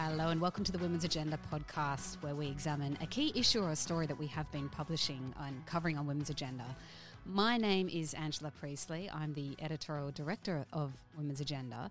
Hello, 0.00 0.28
and 0.28 0.40
welcome 0.40 0.62
to 0.62 0.70
the 0.70 0.78
Women's 0.78 1.02
Agenda 1.02 1.36
podcast, 1.52 2.22
where 2.22 2.36
we 2.36 2.46
examine 2.46 2.96
a 3.02 3.06
key 3.06 3.32
issue 3.34 3.60
or 3.60 3.70
a 3.70 3.76
story 3.76 4.06
that 4.06 4.16
we 4.16 4.28
have 4.28 4.50
been 4.52 4.68
publishing 4.68 5.34
and 5.40 5.66
covering 5.66 5.98
on 5.98 6.06
Women's 6.06 6.30
Agenda. 6.30 6.64
My 7.26 7.56
name 7.56 7.88
is 7.88 8.14
Angela 8.14 8.52
Priestley. 8.52 9.10
I'm 9.12 9.34
the 9.34 9.56
editorial 9.60 10.12
director 10.12 10.66
of 10.72 10.92
Women's 11.16 11.40
Agenda. 11.40 11.90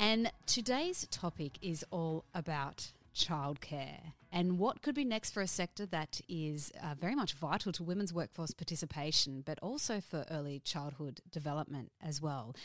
And 0.00 0.32
today's 0.46 1.06
topic 1.10 1.58
is 1.60 1.84
all 1.90 2.24
about 2.34 2.92
childcare 3.14 4.14
and 4.32 4.58
what 4.58 4.80
could 4.80 4.94
be 4.94 5.04
next 5.04 5.32
for 5.32 5.42
a 5.42 5.46
sector 5.46 5.84
that 5.86 6.22
is 6.26 6.72
uh, 6.82 6.94
very 6.98 7.14
much 7.14 7.34
vital 7.34 7.72
to 7.72 7.84
women's 7.84 8.12
workforce 8.12 8.52
participation, 8.52 9.42
but 9.44 9.58
also 9.60 10.00
for 10.00 10.24
early 10.30 10.60
childhood 10.64 11.20
development 11.30 11.92
as 12.02 12.22
well. 12.22 12.56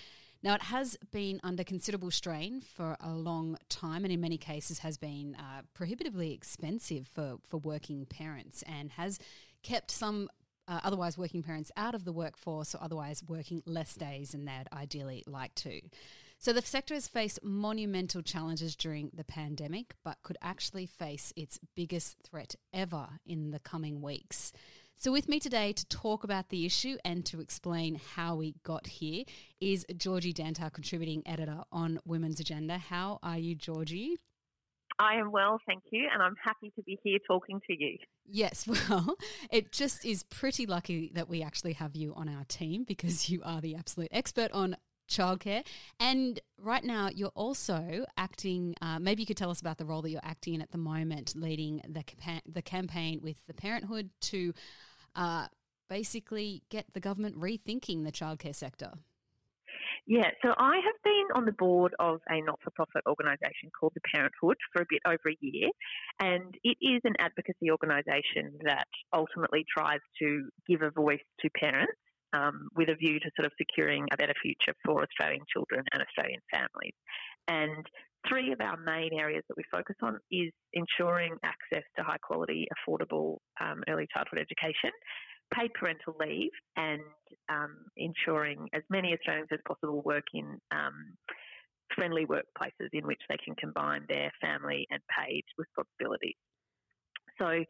Now, 0.41 0.55
it 0.55 0.61
has 0.63 0.97
been 1.11 1.41
under 1.43 1.65
considerable 1.65 2.11
strain 2.11 2.61
for 2.61 2.95
a 3.01 3.11
long 3.11 3.57
time, 3.67 4.05
and 4.05 4.13
in 4.13 4.21
many 4.21 4.37
cases 4.37 4.79
has 4.79 4.97
been 4.97 5.35
uh, 5.37 5.63
prohibitively 5.73 6.33
expensive 6.33 7.07
for, 7.07 7.37
for 7.49 7.57
working 7.57 8.05
parents 8.05 8.63
and 8.63 8.91
has 8.91 9.19
kept 9.63 9.91
some 9.91 10.29
uh, 10.69 10.79
otherwise 10.83 11.17
working 11.17 11.43
parents 11.43 11.71
out 11.75 11.95
of 11.95 12.05
the 12.05 12.13
workforce 12.13 12.73
or 12.73 12.81
otherwise 12.81 13.23
working 13.27 13.61
less 13.65 13.95
days 13.95 14.31
than 14.31 14.45
they'd 14.45 14.67
ideally 14.71 15.23
like 15.27 15.53
to. 15.55 15.81
So 16.37 16.53
the 16.53 16.61
sector 16.61 16.93
has 16.93 17.07
faced 17.07 17.39
monumental 17.43 18.21
challenges 18.21 18.77
during 18.77 19.11
the 19.13 19.25
pandemic, 19.25 19.95
but 20.05 20.19
could 20.23 20.37
actually 20.41 20.85
face 20.85 21.33
its 21.35 21.59
biggest 21.75 22.17
threat 22.23 22.55
ever 22.73 23.07
in 23.25 23.51
the 23.51 23.59
coming 23.59 24.01
weeks. 24.01 24.53
So, 25.01 25.13
with 25.13 25.29
me 25.29 25.39
today 25.39 25.71
to 25.71 25.85
talk 25.85 26.25
about 26.25 26.49
the 26.49 26.65
issue 26.65 26.97
and 27.05 27.25
to 27.27 27.39
explain 27.39 28.01
how 28.17 28.35
we 28.35 28.55
got 28.63 28.85
here 28.85 29.23
is 29.61 29.85
Georgie 29.95 30.33
Dent, 30.33 30.59
contributing 30.73 31.23
editor 31.25 31.61
on 31.71 32.01
Women's 32.03 32.41
Agenda. 32.41 32.77
How 32.77 33.17
are 33.23 33.37
you, 33.37 33.55
Georgie? 33.55 34.17
I 34.99 35.13
am 35.13 35.31
well, 35.31 35.61
thank 35.65 35.83
you, 35.91 36.09
and 36.11 36.21
I'm 36.21 36.35
happy 36.43 36.73
to 36.75 36.83
be 36.83 36.99
here 37.01 37.17
talking 37.25 37.61
to 37.67 37.81
you. 37.81 37.97
Yes, 38.25 38.67
well, 38.89 39.15
it 39.49 39.71
just 39.71 40.03
is 40.03 40.23
pretty 40.23 40.65
lucky 40.65 41.11
that 41.15 41.29
we 41.29 41.43
actually 41.43 41.73
have 41.73 41.95
you 41.95 42.13
on 42.15 42.27
our 42.27 42.43
team 42.49 42.83
because 42.83 43.29
you 43.29 43.41
are 43.45 43.61
the 43.61 43.77
absolute 43.77 44.09
expert 44.11 44.51
on 44.51 44.75
childcare. 45.09 45.65
And 46.01 46.41
right 46.57 46.83
now, 46.83 47.07
you're 47.07 47.31
also 47.35 48.05
acting. 48.17 48.75
Uh, 48.81 48.99
maybe 48.99 49.21
you 49.21 49.25
could 49.25 49.37
tell 49.37 49.49
us 49.49 49.61
about 49.61 49.77
the 49.77 49.85
role 49.85 50.01
that 50.01 50.09
you're 50.09 50.19
acting 50.25 50.55
in 50.55 50.61
at 50.61 50.71
the 50.71 50.77
moment, 50.77 51.35
leading 51.37 51.81
the 51.87 52.03
campa- 52.03 52.41
the 52.45 52.61
campaign 52.61 53.21
with 53.23 53.37
the 53.47 53.53
Parenthood 53.53 54.09
to 54.23 54.53
uh, 55.15 55.47
basically 55.89 56.63
get 56.69 56.85
the 56.93 56.99
government 56.99 57.39
rethinking 57.39 58.03
the 58.03 58.11
childcare 58.11 58.55
sector. 58.55 58.93
Yeah, 60.07 60.29
so 60.41 60.53
I 60.57 60.75
have 60.77 60.99
been 61.03 61.27
on 61.35 61.45
the 61.45 61.51
board 61.51 61.93
of 61.99 62.19
a 62.29 62.41
not 62.41 62.59
for 62.63 62.71
profit 62.71 63.03
organisation 63.07 63.69
called 63.77 63.93
the 63.93 64.01
Parenthood 64.11 64.57
for 64.73 64.81
a 64.81 64.85
bit 64.89 65.01
over 65.05 65.29
a 65.29 65.37
year, 65.39 65.69
and 66.19 66.55
it 66.63 66.77
is 66.81 67.01
an 67.03 67.13
advocacy 67.19 67.69
organisation 67.69 68.57
that 68.65 68.87
ultimately 69.13 69.65
tries 69.69 69.99
to 70.19 70.49
give 70.67 70.81
a 70.81 70.89
voice 70.89 71.21
to 71.41 71.49
parents 71.51 71.93
um, 72.33 72.69
with 72.75 72.89
a 72.89 72.95
view 72.95 73.19
to 73.19 73.29
sort 73.35 73.45
of 73.45 73.51
securing 73.57 74.07
a 74.11 74.17
better 74.17 74.33
future 74.41 74.73
for 74.85 75.03
Australian 75.03 75.45
children 75.51 75.83
and 75.93 76.01
Australian 76.01 76.41
families. 76.51 76.97
And 77.47 77.85
three 78.27 78.51
of 78.51 78.59
our 78.61 78.77
main 78.77 79.11
areas 79.13 79.43
that 79.47 79.55
we 79.57 79.63
focus 79.71 79.95
on 80.01 80.19
is 80.31 80.51
ensuring 80.73 81.35
access 81.43 81.83
to 81.97 82.03
high 82.03 82.17
quality, 82.17 82.67
affordable 82.75 83.37
um, 83.61 83.83
early 83.87 84.07
childhood 84.13 84.39
education, 84.39 84.91
paid 85.53 85.73
parental 85.73 86.15
leave 86.19 86.51
and 86.75 87.01
um, 87.49 87.75
ensuring 87.97 88.67
as 88.73 88.83
many 88.89 89.13
Australians 89.13 89.49
as 89.51 89.59
possible 89.67 90.01
work 90.03 90.25
in 90.33 90.57
um, 90.71 91.15
friendly 91.95 92.25
workplaces 92.25 92.89
in 92.93 93.05
which 93.05 93.21
they 93.29 93.37
can 93.43 93.55
combine 93.55 94.01
their 94.07 94.31
family 94.41 94.85
and 94.91 95.01
paid 95.17 95.43
responsibilities. 95.57 96.35
So, 97.39 97.63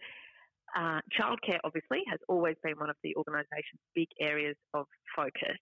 uh, 0.77 0.99
childcare 1.19 1.57
obviously 1.63 2.01
has 2.09 2.19
always 2.27 2.55
been 2.63 2.77
one 2.77 2.89
of 2.89 2.95
the 3.03 3.15
organisation's 3.15 3.81
big 3.95 4.07
areas 4.21 4.55
of 4.73 4.85
focus. 5.15 5.57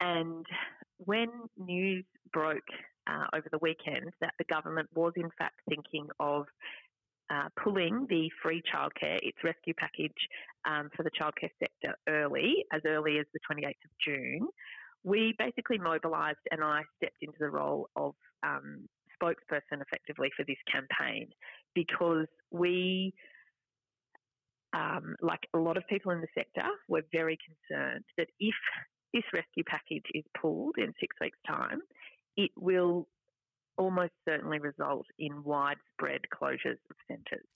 And 0.00 0.46
when 0.98 1.28
news 1.56 2.04
broke 2.32 2.62
uh, 3.06 3.26
over 3.34 3.46
the 3.50 3.58
weekend 3.58 4.12
that 4.20 4.34
the 4.38 4.44
government 4.44 4.88
was 4.94 5.12
in 5.16 5.30
fact 5.38 5.60
thinking 5.68 6.06
of 6.20 6.46
uh, 7.30 7.48
pulling 7.62 8.06
the 8.08 8.30
free 8.42 8.62
childcare, 8.72 9.18
its 9.22 9.38
rescue 9.42 9.74
package 9.76 10.12
um, 10.64 10.88
for 10.96 11.02
the 11.02 11.10
childcare 11.10 11.50
sector 11.58 11.96
early, 12.08 12.64
as 12.72 12.80
early 12.86 13.18
as 13.18 13.26
the 13.32 13.40
28th 13.50 13.70
of 13.70 13.90
June, 14.04 14.46
we 15.02 15.34
basically 15.38 15.78
mobilised 15.78 16.38
and 16.50 16.62
I 16.62 16.82
stepped 16.96 17.22
into 17.22 17.38
the 17.38 17.50
role 17.50 17.88
of 17.96 18.14
um, 18.44 18.88
spokesperson 19.20 19.80
effectively 19.80 20.30
for 20.36 20.44
this 20.46 20.56
campaign 20.70 21.28
because 21.74 22.26
we, 22.50 23.14
um, 24.72 25.14
like 25.20 25.40
a 25.54 25.58
lot 25.58 25.76
of 25.76 25.84
people 25.88 26.12
in 26.12 26.20
the 26.20 26.26
sector, 26.34 26.68
were 26.88 27.02
very 27.12 27.38
concerned 27.46 28.04
that 28.18 28.28
if 28.40 28.54
this 29.14 29.22
rescue 29.32 29.64
package 29.66 30.04
is 30.14 30.24
pulled 30.40 30.76
in 30.78 30.92
six 31.00 31.16
weeks' 31.20 31.38
time, 31.46 31.80
it 32.36 32.50
will 32.56 33.08
almost 33.78 34.12
certainly 34.26 34.58
result 34.58 35.06
in 35.18 35.42
widespread 35.44 36.20
closures 36.32 36.80
of 36.90 36.96
centres. 37.08 37.46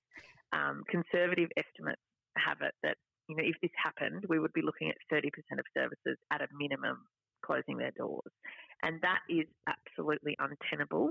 Um, 0.52 0.82
conservative 0.88 1.48
estimates 1.56 2.02
have 2.36 2.58
it 2.60 2.74
that 2.82 2.96
you 3.28 3.36
know 3.36 3.44
if 3.44 3.56
this 3.62 3.70
happened, 3.82 4.24
we 4.28 4.38
would 4.38 4.52
be 4.52 4.62
looking 4.62 4.90
at 4.90 4.96
30% 5.12 5.26
of 5.58 5.64
services 5.74 6.18
at 6.32 6.40
a 6.40 6.46
minimum 6.56 6.98
closing 7.44 7.78
their 7.78 7.92
doors, 7.92 8.32
and 8.82 9.00
that 9.02 9.20
is 9.28 9.46
absolutely 9.66 10.36
untenable. 10.38 11.10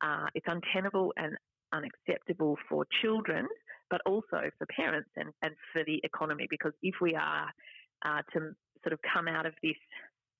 Uh, 0.00 0.26
it's 0.34 0.46
untenable 0.48 1.12
and 1.16 1.36
unacceptable 1.72 2.56
for 2.68 2.84
children, 3.02 3.46
but 3.90 4.00
also 4.06 4.50
for 4.58 4.66
parents 4.74 5.10
and, 5.16 5.30
and 5.42 5.54
for 5.72 5.84
the 5.84 6.00
economy. 6.04 6.46
Because 6.50 6.72
if 6.82 6.96
we 7.00 7.14
are 7.14 7.48
uh, 8.04 8.22
to 8.32 8.54
sort 8.82 8.92
of 8.92 8.98
come 9.12 9.28
out 9.28 9.46
of 9.46 9.54
this, 9.62 9.76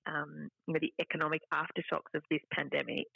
um, 0.07 0.49
you 0.67 0.73
know, 0.73 0.79
the 0.81 0.93
economic 0.99 1.41
aftershocks 1.53 2.13
of 2.15 2.23
this 2.29 2.41
pandemic, 2.53 3.07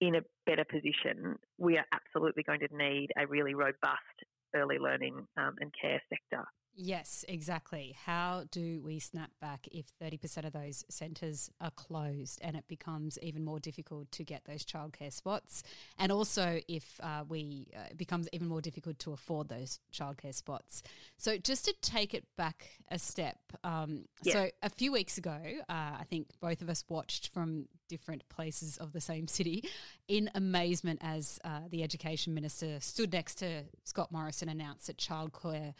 in 0.00 0.14
a 0.14 0.20
better 0.46 0.64
position, 0.64 1.36
we 1.58 1.76
are 1.76 1.84
absolutely 1.92 2.42
going 2.42 2.60
to 2.60 2.68
need 2.76 3.08
a 3.18 3.26
really 3.26 3.54
robust 3.54 4.24
early 4.54 4.78
learning 4.78 5.26
um, 5.36 5.54
and 5.60 5.72
care 5.80 6.00
sector. 6.08 6.44
Yes, 6.80 7.24
exactly. 7.26 7.96
How 8.06 8.44
do 8.52 8.80
we 8.84 9.00
snap 9.00 9.32
back 9.40 9.66
if 9.72 9.86
30% 10.00 10.46
of 10.46 10.52
those 10.52 10.84
centres 10.88 11.50
are 11.60 11.72
closed 11.72 12.38
and 12.40 12.54
it 12.56 12.68
becomes 12.68 13.18
even 13.20 13.44
more 13.44 13.58
difficult 13.58 14.12
to 14.12 14.22
get 14.22 14.44
those 14.44 14.64
childcare 14.64 15.12
spots? 15.12 15.64
And 15.98 16.12
also, 16.12 16.60
if 16.68 17.00
uh, 17.02 17.24
we 17.28 17.66
uh, 17.76 17.88
it 17.90 17.98
becomes 17.98 18.28
even 18.32 18.46
more 18.46 18.60
difficult 18.60 19.00
to 19.00 19.12
afford 19.12 19.48
those 19.48 19.80
childcare 19.92 20.32
spots. 20.32 20.84
So, 21.16 21.36
just 21.36 21.64
to 21.64 21.74
take 21.82 22.14
it 22.14 22.24
back 22.36 22.68
a 22.92 22.98
step, 23.00 23.38
um, 23.64 24.04
yeah. 24.22 24.32
so 24.34 24.50
a 24.62 24.70
few 24.70 24.92
weeks 24.92 25.18
ago, 25.18 25.36
uh, 25.68 25.72
I 25.72 26.04
think 26.08 26.28
both 26.40 26.62
of 26.62 26.70
us 26.70 26.84
watched 26.88 27.30
from 27.34 27.66
different 27.88 28.22
places 28.28 28.76
of 28.76 28.92
the 28.92 29.00
same 29.00 29.26
city 29.26 29.64
in 30.06 30.30
amazement 30.36 31.00
as 31.02 31.40
uh, 31.42 31.62
the 31.70 31.82
education 31.82 32.34
minister 32.34 32.78
stood 32.78 33.12
next 33.12 33.36
to 33.36 33.64
Scott 33.82 34.12
Morrison 34.12 34.48
announced 34.48 34.86
that 34.86 34.96
childcare 34.96 35.74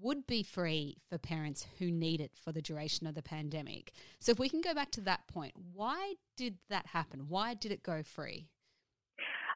would 0.00 0.26
be 0.26 0.42
free 0.42 0.98
for 1.08 1.18
parents 1.18 1.66
who 1.78 1.90
need 1.90 2.20
it 2.20 2.32
for 2.34 2.52
the 2.52 2.62
duration 2.62 3.06
of 3.06 3.14
the 3.14 3.22
pandemic. 3.22 3.92
So, 4.18 4.32
if 4.32 4.38
we 4.38 4.48
can 4.48 4.60
go 4.60 4.74
back 4.74 4.90
to 4.92 5.00
that 5.02 5.26
point, 5.26 5.54
why 5.72 6.14
did 6.36 6.58
that 6.68 6.86
happen? 6.86 7.26
Why 7.28 7.54
did 7.54 7.72
it 7.72 7.82
go 7.82 8.02
free? 8.02 8.48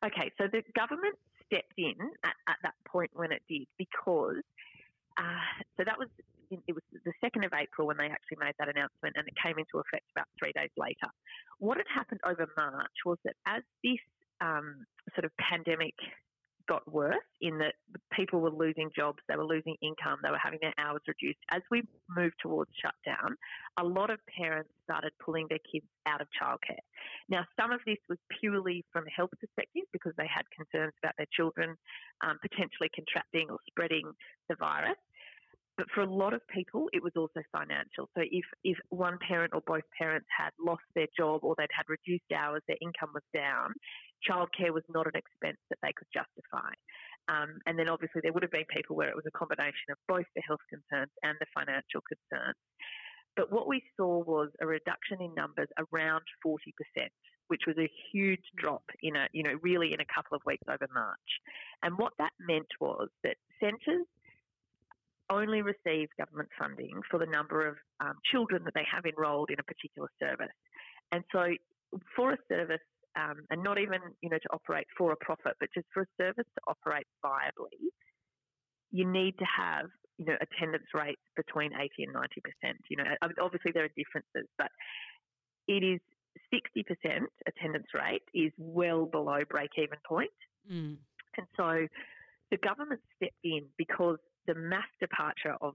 Okay, 0.05 0.33
so 0.39 0.45
the 0.50 0.62
government 0.75 1.17
stepped 1.47 1.75
in 1.76 1.94
at, 2.25 2.37
at 2.49 2.56
that 2.62 2.75
point 2.88 3.11
when 3.12 3.32
it 3.32 3.43
did 3.49 3.67
because, 3.76 4.41
uh, 5.19 5.44
so 5.76 5.85
that 5.85 5.99
was, 5.99 6.09
it 6.50 6.73
was 6.73 6.82
the 7.05 7.12
2nd 7.23 7.44
of 7.44 7.53
April 7.53 7.87
when 7.87 7.99
they 7.99 8.06
actually 8.06 8.38
made 8.41 8.55
that 8.59 8.69
announcement 8.69 9.17
and 9.17 9.29
it 9.29 9.35
came 9.37 9.59
into 9.59 9.79
effect 9.79 10.05
about 10.17 10.26
three 10.38 10.53
days 10.53 10.70
later. 10.79 11.12
What 11.59 11.76
had 11.76 11.87
happened 11.93 12.20
over 12.25 12.49
March 12.56 12.97
was 13.05 13.19
that 13.25 13.35
as 13.47 13.62
this 13.85 14.00
um, 14.41 14.87
sort 15.14 15.26
of 15.26 15.32
pandemic 15.37 15.94
got 16.69 16.91
worse 16.91 17.17
in 17.41 17.59
that 17.59 17.75
people 18.12 18.41
were 18.41 18.51
losing 18.51 18.91
jobs, 18.95 19.19
they 19.29 19.37
were 19.37 19.45
losing 19.45 19.77
income, 19.83 20.19
they 20.23 20.31
were 20.31 20.41
having 20.43 20.59
their 20.61 20.75
hours 20.79 21.01
reduced. 21.07 21.39
As 21.51 21.62
we 21.71 21.83
moved 22.09 22.37
towards 22.43 22.71
shutdown, 22.81 23.37
a 23.79 23.85
lot 23.85 24.11
of 24.11 24.19
parents 24.27 24.71
started 24.85 25.12
pulling 25.25 25.47
their 25.49 25.61
kids 25.71 25.87
out 26.07 26.21
of 26.21 26.29
childcare. 26.41 26.83
Now, 27.29 27.45
some 27.59 27.73
of 27.73 27.81
this 27.87 27.99
was 28.09 28.19
purely 28.41 28.85
from 28.93 29.07
a 29.07 29.11
health 29.11 29.31
perspective 29.41 29.85
because 29.93 30.12
they 30.17 30.29
had 30.33 30.45
concerns 30.55 30.93
about 31.03 31.15
their 31.17 31.29
children 31.33 31.77
um, 32.23 32.39
potentially 32.43 32.91
contracting 32.95 33.49
or 33.51 33.59
spreading 33.69 34.11
the 34.49 34.57
virus. 34.57 34.99
But 35.81 35.88
for 35.94 36.03
a 36.03 36.12
lot 36.12 36.35
of 36.35 36.47
people, 36.53 36.91
it 36.93 37.03
was 37.03 37.17
also 37.17 37.41
financial. 37.56 38.05
So 38.12 38.21
if, 38.21 38.44
if 38.65 38.77
one 38.91 39.17
parent 39.27 39.55
or 39.56 39.62
both 39.65 39.88
parents 39.97 40.29
had 40.29 40.50
lost 40.61 40.85
their 40.94 41.09
job 41.17 41.41
or 41.43 41.55
they'd 41.56 41.73
had 41.73 41.88
reduced 41.88 42.29
hours, 42.37 42.61
their 42.69 42.77
income 42.82 43.09
was 43.15 43.25
down, 43.32 43.73
childcare 44.21 44.77
was 44.77 44.85
not 44.93 45.06
an 45.06 45.17
expense 45.17 45.56
that 45.71 45.81
they 45.81 45.97
could 45.97 46.12
justify. 46.12 46.69
Um, 47.32 47.65
and 47.65 47.79
then 47.79 47.88
obviously 47.88 48.21
there 48.21 48.35
would 48.37 48.43
have 48.43 48.53
been 48.53 48.69
people 48.69 48.94
where 48.94 49.09
it 49.09 49.17
was 49.17 49.25
a 49.25 49.32
combination 49.32 49.88
of 49.88 49.97
both 50.05 50.29
the 50.37 50.44
health 50.44 50.61
concerns 50.69 51.17
and 51.25 51.32
the 51.41 51.49
financial 51.56 52.05
concerns. 52.05 52.61
But 53.35 53.49
what 53.49 53.65
we 53.65 53.81
saw 53.97 54.21
was 54.21 54.53
a 54.61 54.67
reduction 54.69 55.25
in 55.25 55.33
numbers 55.33 55.73
around 55.81 56.29
40% 56.44 56.61
which 57.50 57.67
was 57.67 57.76
a 57.79 57.91
huge 58.12 58.47
drop 58.56 58.85
in 59.03 59.17
a, 59.17 59.26
you 59.33 59.43
know, 59.43 59.59
really 59.61 59.93
in 59.93 59.99
a 59.99 60.06
couple 60.15 60.37
of 60.37 60.43
weeks 60.47 60.62
over 60.71 60.87
March. 60.94 61.31
And 61.83 61.99
what 61.99 62.12
that 62.19 62.31
meant 62.38 62.71
was 62.81 63.09
that 63.25 63.35
centres 63.59 64.06
only 65.31 65.62
receive 65.62 66.09
government 66.19 66.49
funding 66.59 67.00
for 67.11 67.19
the 67.19 67.27
number 67.27 67.67
of 67.67 67.77
um, 68.00 68.15
children 68.31 68.62
that 68.65 68.75
they 68.75 68.87
have 68.91 69.05
enrolled 69.05 69.50
in 69.50 69.56
a 69.59 69.62
particular 69.62 70.09
service. 70.21 70.55
And 71.12 71.25
so 71.32 71.55
for 72.17 72.32
a 72.32 72.38
service, 72.49 72.82
um, 73.17 73.43
and 73.50 73.62
not 73.62 73.79
even, 73.79 73.99
you 74.23 74.31
know, 74.31 74.38
to 74.38 74.49
operate 74.53 74.87
for 74.97 75.12
a 75.12 75.17
profit, 75.17 75.55
but 75.59 75.69
just 75.75 75.87
for 75.93 76.03
a 76.03 76.11
service 76.17 76.47
to 76.55 76.61
operate 76.69 77.06
viably, 77.25 77.91
you 78.93 79.06
need 79.11 79.38
to 79.38 79.44
have 79.44 79.87
you 80.19 80.27
know 80.27 80.37
attendance 80.41 80.87
rates 80.93 81.23
between 81.35 81.73
80 81.73 82.05
and 82.05 82.12
90 82.12 82.29
percent. 82.44 82.79
You 82.91 82.99
know, 82.99 83.05
obviously 83.41 83.73
there 83.73 83.85
are 83.85 83.97
differences, 83.97 84.49
but 84.59 84.69
it 85.67 85.83
is 85.83 86.00
60 86.53 86.85
percent 86.85 87.31
attendance 87.49 87.88
rate 87.94 88.23
is 88.35 88.53
well 88.59 89.06
below 89.06 89.41
break 89.49 89.71
even 89.79 89.99
point. 90.06 90.31
Mm. 90.71 90.99
And 91.38 91.47
so 91.56 91.87
the 92.50 92.59
government 92.59 93.00
stepped 93.17 93.33
in 93.43 93.65
because 93.79 94.19
the 94.46 94.54
mass 94.54 94.88
departure 95.00 95.56
of 95.60 95.75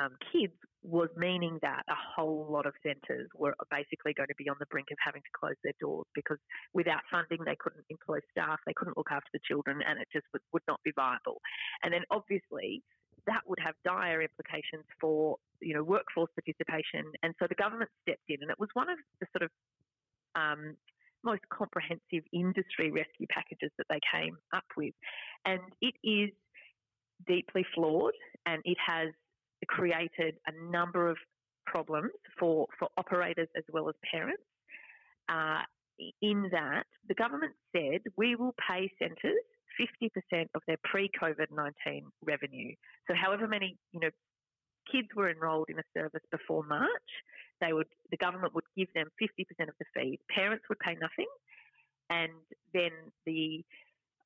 um, 0.00 0.10
kids 0.32 0.54
was 0.82 1.08
meaning 1.16 1.58
that 1.62 1.82
a 1.88 1.94
whole 1.94 2.46
lot 2.50 2.66
of 2.66 2.74
centres 2.82 3.28
were 3.34 3.54
basically 3.70 4.12
going 4.12 4.28
to 4.28 4.34
be 4.36 4.48
on 4.48 4.56
the 4.58 4.66
brink 4.66 4.88
of 4.90 4.98
having 5.02 5.22
to 5.22 5.32
close 5.38 5.56
their 5.62 5.72
doors 5.80 6.06
because 6.14 6.38
without 6.74 7.00
funding 7.10 7.38
they 7.44 7.56
couldn't 7.58 7.84
employ 7.88 8.18
staff, 8.30 8.58
they 8.66 8.74
couldn't 8.76 8.96
look 8.96 9.10
after 9.10 9.30
the 9.32 9.40
children, 9.46 9.80
and 9.86 9.98
it 9.98 10.08
just 10.12 10.26
would, 10.32 10.42
would 10.52 10.66
not 10.68 10.80
be 10.84 10.92
viable. 10.94 11.40
And 11.82 11.92
then 11.92 12.02
obviously 12.10 12.82
that 13.26 13.40
would 13.46 13.58
have 13.64 13.74
dire 13.84 14.20
implications 14.20 14.84
for 15.00 15.36
you 15.60 15.74
know 15.74 15.82
workforce 15.82 16.30
participation, 16.36 17.08
and 17.22 17.34
so 17.38 17.46
the 17.48 17.54
government 17.54 17.90
stepped 18.02 18.28
in, 18.28 18.42
and 18.42 18.50
it 18.50 18.58
was 18.58 18.68
one 18.74 18.90
of 18.90 18.98
the 19.20 19.26
sort 19.32 19.48
of 19.48 19.50
um, 20.36 20.76
most 21.24 21.40
comprehensive 21.48 22.26
industry 22.32 22.90
rescue 22.90 23.26
packages 23.30 23.70
that 23.78 23.86
they 23.88 24.00
came 24.12 24.36
up 24.52 24.68
with, 24.76 24.92
and 25.46 25.60
it 25.80 25.94
is 26.04 26.30
deeply 27.26 27.64
flawed, 27.74 28.14
and 28.46 28.62
it 28.64 28.76
has 28.84 29.10
created 29.68 30.34
a 30.46 30.70
number 30.70 31.08
of 31.08 31.16
problems 31.66 32.12
for, 32.38 32.66
for 32.78 32.88
operators 32.96 33.48
as 33.56 33.64
well 33.72 33.88
as 33.88 33.94
parents. 34.10 34.42
Uh, 35.28 35.62
in 36.22 36.48
that, 36.52 36.84
the 37.08 37.14
government 37.14 37.52
said 37.74 38.00
we 38.16 38.34
will 38.34 38.54
pay 38.68 38.90
centres 38.98 39.44
50% 39.80 40.46
of 40.54 40.62
their 40.66 40.76
pre-COVID 40.84 41.46
19 41.50 42.04
revenue. 42.24 42.74
So, 43.08 43.14
however 43.14 43.46
many 43.48 43.76
you 43.92 44.00
know 44.00 44.10
kids 44.90 45.08
were 45.16 45.30
enrolled 45.30 45.68
in 45.68 45.78
a 45.78 45.82
service 45.96 46.22
before 46.30 46.64
March, 46.64 47.10
they 47.60 47.72
would 47.72 47.86
the 48.10 48.16
government 48.16 48.54
would 48.54 48.64
give 48.76 48.88
them 48.94 49.08
50% 49.20 49.68
of 49.68 49.74
the 49.78 49.86
fees. 49.94 50.18
Parents 50.34 50.64
would 50.68 50.78
pay 50.80 50.94
nothing, 50.94 51.30
and 52.10 52.32
then 52.72 52.90
the 53.26 53.64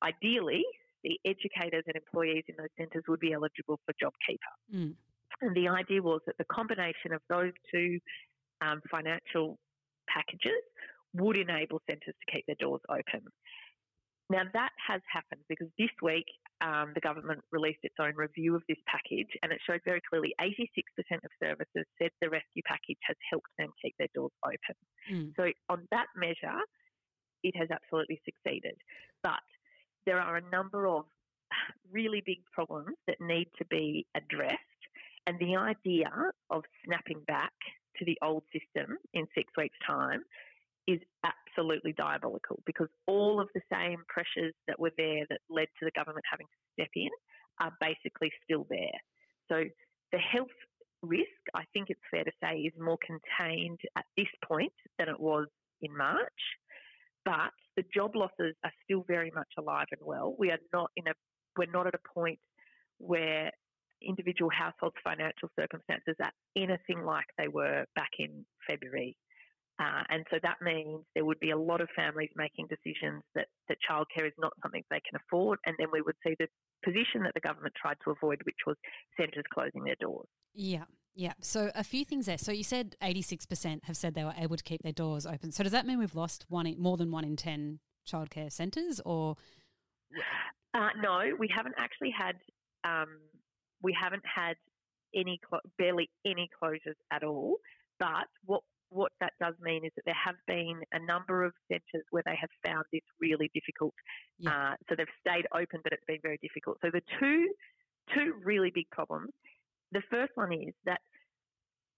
ideally 0.03 0.65
the 1.03 1.19
educators 1.25 1.83
and 1.87 1.95
employees 1.95 2.43
in 2.47 2.55
those 2.57 2.73
centres 2.77 3.03
would 3.07 3.19
be 3.19 3.33
eligible 3.33 3.79
for 3.85 3.93
JobKeeper. 4.01 4.75
Mm. 4.75 4.93
And 5.41 5.55
the 5.55 5.67
idea 5.67 6.01
was 6.01 6.21
that 6.25 6.37
the 6.37 6.45
combination 6.51 7.13
of 7.13 7.21
those 7.29 7.53
two 7.71 7.99
um, 8.61 8.81
financial 8.91 9.57
packages 10.07 10.61
would 11.13 11.37
enable 11.37 11.81
centres 11.89 12.13
to 12.13 12.31
keep 12.31 12.45
their 12.45 12.59
doors 12.59 12.81
open. 12.89 13.25
Now, 14.29 14.43
that 14.53 14.69
has 14.77 15.01
happened 15.11 15.41
because 15.49 15.67
this 15.79 15.89
week 16.03 16.25
um, 16.61 16.91
the 16.93 17.01
government 17.01 17.41
released 17.51 17.79
its 17.81 17.95
own 17.99 18.13
review 18.15 18.53
of 18.53 18.61
this 18.69 18.77
package 18.85 19.29
and 19.41 19.51
it 19.51 19.57
showed 19.65 19.81
very 19.85 20.01
clearly 20.07 20.35
86% 20.39 20.53
of 21.25 21.31
services 21.41 21.85
said 21.97 22.11
the 22.21 22.29
rescue 22.29 22.61
package 22.67 23.01
has 23.09 23.17
helped 23.27 23.49
them 23.57 23.69
keep 23.81 23.95
their 23.97 24.11
doors 24.13 24.31
open. 24.45 24.77
Mm. 25.09 25.33
So, 25.35 25.49
on 25.69 25.87
that 25.89 26.07
measure, 26.15 26.61
it 27.43 27.55
has 27.57 27.69
absolutely 27.71 28.21
succeeded. 28.21 28.77
But 29.23 29.41
there 30.05 30.19
are 30.19 30.37
a 30.37 30.49
number 30.51 30.87
of 30.87 31.05
really 31.91 32.21
big 32.25 32.39
problems 32.53 32.95
that 33.07 33.17
need 33.19 33.47
to 33.57 33.65
be 33.65 34.05
addressed 34.15 34.59
and 35.29 35.37
the 35.37 35.55
idea 35.55 36.09
of 36.49 36.63
snapping 36.85 37.21
back 37.27 37.53
to 37.97 38.05
the 38.05 38.17
old 38.23 38.43
system 38.51 38.97
in 39.13 39.27
six 39.35 39.51
weeks' 39.55 39.77
time 39.85 40.23
is 40.87 40.99
absolutely 41.23 41.93
diabolical 41.93 42.59
because 42.65 42.87
all 43.05 43.39
of 43.39 43.47
the 43.53 43.61
same 43.71 43.97
pressures 44.07 44.55
that 44.67 44.79
were 44.79 44.91
there 44.97 45.25
that 45.29 45.39
led 45.47 45.67
to 45.77 45.85
the 45.85 45.91
government 45.91 46.25
having 46.29 46.47
to 46.47 46.73
step 46.73 46.89
in 46.95 47.09
are 47.61 47.71
basically 47.79 48.31
still 48.43 48.65
there. 48.71 48.97
So 49.49 49.65
the 50.11 50.17
health 50.17 50.47
risk, 51.03 51.41
I 51.53 51.63
think 51.73 51.89
it's 51.89 52.01
fair 52.09 52.23
to 52.23 52.31
say, 52.41 52.61
is 52.61 52.73
more 52.79 52.97
contained 53.05 53.79
at 53.95 54.05
this 54.17 54.33
point 54.47 54.73
than 54.97 55.09
it 55.09 55.19
was 55.19 55.45
in 55.83 55.95
March. 55.95 56.41
But 57.23 57.53
the 57.79 57.85
job 57.95 58.11
losses 58.13 58.55
are 58.65 58.71
still 58.83 59.05
very 59.07 59.31
much 59.33 59.47
alive 59.57 59.87
and 59.91 60.01
well. 60.03 60.35
We 60.37 60.51
are 60.51 60.59
not 60.73 60.91
in 60.97 61.07
a 61.07 61.13
we're 61.57 61.71
not 61.71 61.87
at 61.87 61.93
a 61.95 62.13
point 62.13 62.39
where 62.97 63.51
individual 64.01 64.51
households' 64.51 64.95
financial 65.03 65.49
circumstances 65.57 66.15
are 66.21 66.31
anything 66.57 67.03
like 67.05 67.25
they 67.37 67.47
were 67.47 67.85
back 67.95 68.11
in 68.19 68.45
February. 68.69 69.15
Uh, 69.79 70.03
and 70.09 70.25
so 70.29 70.37
that 70.43 70.57
means 70.61 71.05
there 71.15 71.23
would 71.23 71.39
be 71.39 71.51
a 71.51 71.57
lot 71.57 71.79
of 71.79 71.87
families 71.95 72.29
making 72.35 72.67
decisions 72.67 73.23
that, 73.33 73.47
that 73.69 73.77
childcare 73.89 74.27
is 74.27 74.33
not 74.37 74.51
something 74.61 74.83
they 74.89 75.01
can 75.09 75.19
afford. 75.19 75.57
And 75.65 75.75
then 75.79 75.87
we 75.91 76.01
would 76.01 76.15
see 76.25 76.35
the 76.37 76.47
position 76.83 77.23
that 77.23 77.33
the 77.33 77.39
government 77.39 77.73
tried 77.81 77.95
to 78.03 78.11
avoid, 78.11 78.39
which 78.43 78.59
was 78.67 78.75
centres 79.17 79.45
closing 79.53 79.85
their 79.85 79.99
doors. 79.99 80.27
Yeah. 80.53 80.83
Yeah. 81.19 81.33
So 81.41 81.69
a 81.75 81.83
few 81.83 82.05
things 82.05 82.27
there. 82.27 82.37
So 82.37 82.53
you 82.53 82.63
said 82.63 82.95
86% 83.03 83.83
have 83.83 83.97
said 83.97 84.13
they 84.13 84.23
were 84.23 84.33
able 84.37 84.55
to 84.55 84.63
keep 84.63 84.83
their 84.83 84.93
doors 84.93 85.25
open. 85.25 85.51
So 85.51 85.63
does 85.63 85.73
that 85.73 85.85
mean 85.85 85.99
we've 85.99 86.15
lost 86.15 86.45
one 86.47 86.65
in, 86.65 86.81
more 86.81 86.95
than 86.95 87.11
one 87.11 87.25
in 87.25 87.35
10 87.35 87.79
childcare 88.09 88.49
centres 88.49 89.01
or? 89.03 89.35
Uh, 90.73 90.87
no, 91.01 91.19
we 91.37 91.49
haven't 91.53 91.75
actually 91.77 92.13
had 92.17 92.37
um, 92.85 93.19
we 93.83 93.93
haven't 94.01 94.23
had 94.23 94.55
any 95.13 95.41
barely 95.77 96.09
any 96.25 96.49
closures 96.63 96.95
at 97.11 97.25
all. 97.25 97.57
But 97.99 98.27
what 98.45 98.61
what 98.87 99.11
that 99.19 99.33
does 99.41 99.55
mean 99.61 99.83
is 99.83 99.91
that 99.97 100.03
there 100.05 100.15
have 100.25 100.35
been 100.47 100.79
a 100.93 101.05
number 101.05 101.43
of 101.43 101.51
centres 101.67 102.05
where 102.11 102.23
they 102.25 102.37
have 102.39 102.49
found 102.65 102.85
this 102.93 103.01
really 103.19 103.51
difficult. 103.53 103.93
Yeah. 104.37 104.51
Uh, 104.51 104.75
so 104.87 104.95
they've 104.95 105.05
stayed 105.19 105.47
open, 105.53 105.81
but 105.83 105.91
it's 105.91 106.05
been 106.07 106.19
very 106.23 106.39
difficult. 106.41 106.77
So 106.81 106.89
the 106.93 107.01
two 107.19 107.49
two 108.15 108.35
really 108.45 108.71
big 108.73 108.89
problems. 108.89 109.31
The 109.91 110.01
first 110.09 110.31
one 110.35 110.53
is 110.53 110.73
that 110.85 111.01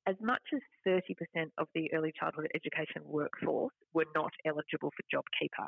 as 0.08 0.15
much 0.22 0.41
as 0.53 0.62
30% 0.88 1.51
of 1.58 1.67
the 1.75 1.91
early 1.93 2.12
childhood 2.20 2.48
education 2.55 3.03
workforce 3.05 3.74
were 3.93 4.05
not 4.15 4.31
eligible 4.46 4.91
for 4.91 5.03
JobKeeper. 5.13 5.67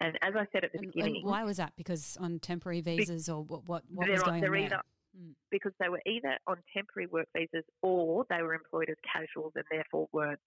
And 0.00 0.18
as 0.22 0.34
I 0.36 0.46
said 0.52 0.64
at 0.64 0.72
the 0.72 0.78
and, 0.78 0.92
beginning, 0.92 1.16
and 1.16 1.30
why 1.30 1.44
was 1.44 1.58
that? 1.58 1.72
Because 1.76 2.16
on 2.20 2.38
temporary 2.38 2.80
visas, 2.80 3.28
or 3.28 3.42
what? 3.42 3.66
What, 3.66 3.82
what 3.92 4.08
was 4.08 4.22
going 4.22 4.36
on 4.36 4.40
there? 4.40 4.56
Either, 4.56 4.80
mm. 5.16 5.32
Because 5.50 5.72
they 5.80 5.88
were 5.88 6.00
either 6.06 6.36
on 6.46 6.56
temporary 6.74 7.06
work 7.06 7.28
visas 7.36 7.64
or 7.82 8.24
they 8.30 8.42
were 8.42 8.54
employed 8.54 8.88
as 8.88 8.96
casuals 9.10 9.52
and 9.54 9.64
therefore 9.70 10.08
weren't 10.12 10.40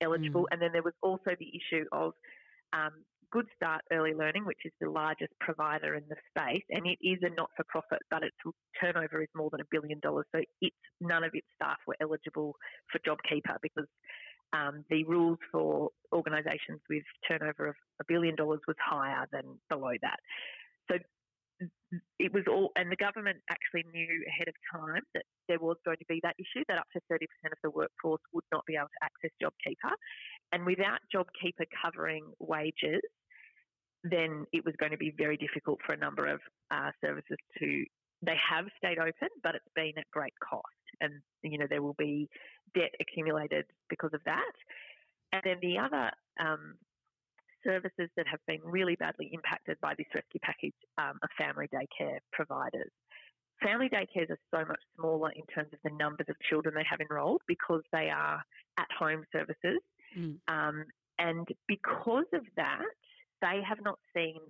eligible. 0.00 0.42
Mm. 0.42 0.46
And 0.52 0.62
then 0.62 0.70
there 0.72 0.82
was 0.82 0.94
also 1.02 1.30
the 1.38 1.48
issue 1.48 1.84
of 1.92 2.12
um, 2.72 2.92
Good 3.32 3.46
Start 3.56 3.80
Early 3.90 4.12
Learning, 4.12 4.44
which 4.44 4.60
is 4.66 4.72
the 4.78 4.90
largest 4.90 5.32
provider 5.40 5.94
in 5.94 6.04
the 6.08 6.16
space, 6.30 6.64
and 6.68 6.86
it 6.86 6.98
is 7.00 7.18
a 7.22 7.30
not-for-profit, 7.30 8.00
but 8.10 8.22
its 8.22 8.36
turnover 8.78 9.22
is 9.22 9.28
more 9.34 9.48
than 9.50 9.62
a 9.62 9.68
billion 9.70 9.98
dollars. 10.00 10.26
So 10.34 10.42
it's 10.60 10.76
none 11.00 11.24
of 11.24 11.30
its 11.32 11.46
staff 11.54 11.78
were 11.86 11.96
eligible 12.00 12.54
for 12.92 12.98
JobKeeper 12.98 13.56
because 13.62 13.88
um, 14.52 14.84
the 14.90 15.04
rules 15.04 15.38
for 15.50 15.88
organisations 16.12 16.80
with 16.90 17.04
turnover 17.26 17.68
of 17.68 17.74
a 18.02 18.04
billion 18.06 18.36
dollars 18.36 18.60
was 18.68 18.76
higher 18.84 19.26
than 19.32 19.58
below 19.70 19.92
that. 20.02 20.18
So 20.90 20.98
it 22.18 22.32
was 22.32 22.44
all, 22.48 22.70
and 22.76 22.90
the 22.90 22.96
government 22.96 23.38
actually 23.50 23.88
knew 23.92 24.24
ahead 24.28 24.48
of 24.48 24.54
time 24.68 25.02
that 25.14 25.24
there 25.48 25.58
was 25.58 25.76
going 25.84 25.98
to 25.98 26.08
be 26.08 26.20
that 26.22 26.36
issue 26.38 26.64
that 26.68 26.76
up 26.76 26.86
to 26.92 27.00
30% 27.10 27.24
of 27.46 27.58
the 27.62 27.70
workforce 27.70 28.20
would 28.32 28.44
not 28.52 28.64
be 28.66 28.76
able 28.76 28.92
to 28.92 29.04
access 29.04 29.30
JobKeeper. 29.42 29.94
And 30.52 30.66
without 30.66 31.00
JobKeeper 31.14 31.64
covering 31.82 32.24
wages, 32.40 33.00
then 34.04 34.46
it 34.52 34.64
was 34.64 34.74
going 34.78 34.92
to 34.92 34.98
be 34.98 35.14
very 35.16 35.36
difficult 35.36 35.78
for 35.86 35.92
a 35.92 35.96
number 35.96 36.26
of 36.26 36.40
uh, 36.70 36.90
services 37.00 37.38
to. 37.58 37.84
They 38.24 38.36
have 38.50 38.66
stayed 38.78 38.98
open, 38.98 39.28
but 39.42 39.56
it's 39.56 39.64
been 39.74 39.92
at 39.98 40.10
great 40.12 40.34
cost, 40.38 40.66
and 41.00 41.14
you 41.42 41.58
know 41.58 41.66
there 41.68 41.82
will 41.82 41.96
be 41.98 42.28
debt 42.74 42.92
accumulated 43.00 43.66
because 43.88 44.10
of 44.14 44.20
that. 44.24 44.52
And 45.32 45.42
then 45.44 45.56
the 45.60 45.78
other 45.78 46.10
um, 46.38 46.74
services 47.64 48.10
that 48.16 48.26
have 48.26 48.40
been 48.46 48.60
really 48.64 48.96
badly 48.96 49.30
impacted 49.32 49.78
by 49.80 49.94
this 49.96 50.06
rescue 50.14 50.40
package 50.42 50.74
um, 50.98 51.18
are 51.22 51.28
family 51.38 51.68
daycare 51.72 52.18
providers. 52.32 52.90
Family 53.62 53.88
daycares 53.88 54.30
are 54.30 54.38
so 54.50 54.66
much 54.66 54.80
smaller 54.96 55.30
in 55.30 55.42
terms 55.54 55.72
of 55.72 55.78
the 55.84 55.96
numbers 55.96 56.26
of 56.28 56.36
children 56.50 56.74
they 56.74 56.86
have 56.88 57.00
enrolled 57.00 57.42
because 57.46 57.82
they 57.92 58.10
are 58.10 58.42
at 58.78 58.88
home 58.98 59.24
services. 59.32 59.78
Mm. 60.18 60.36
Um, 60.48 60.84
and 61.18 61.46
because 61.68 62.26
of 62.34 62.42
that, 62.56 62.82
they 63.42 63.60
have 63.68 63.78
not 63.84 63.98
seen 64.14 64.40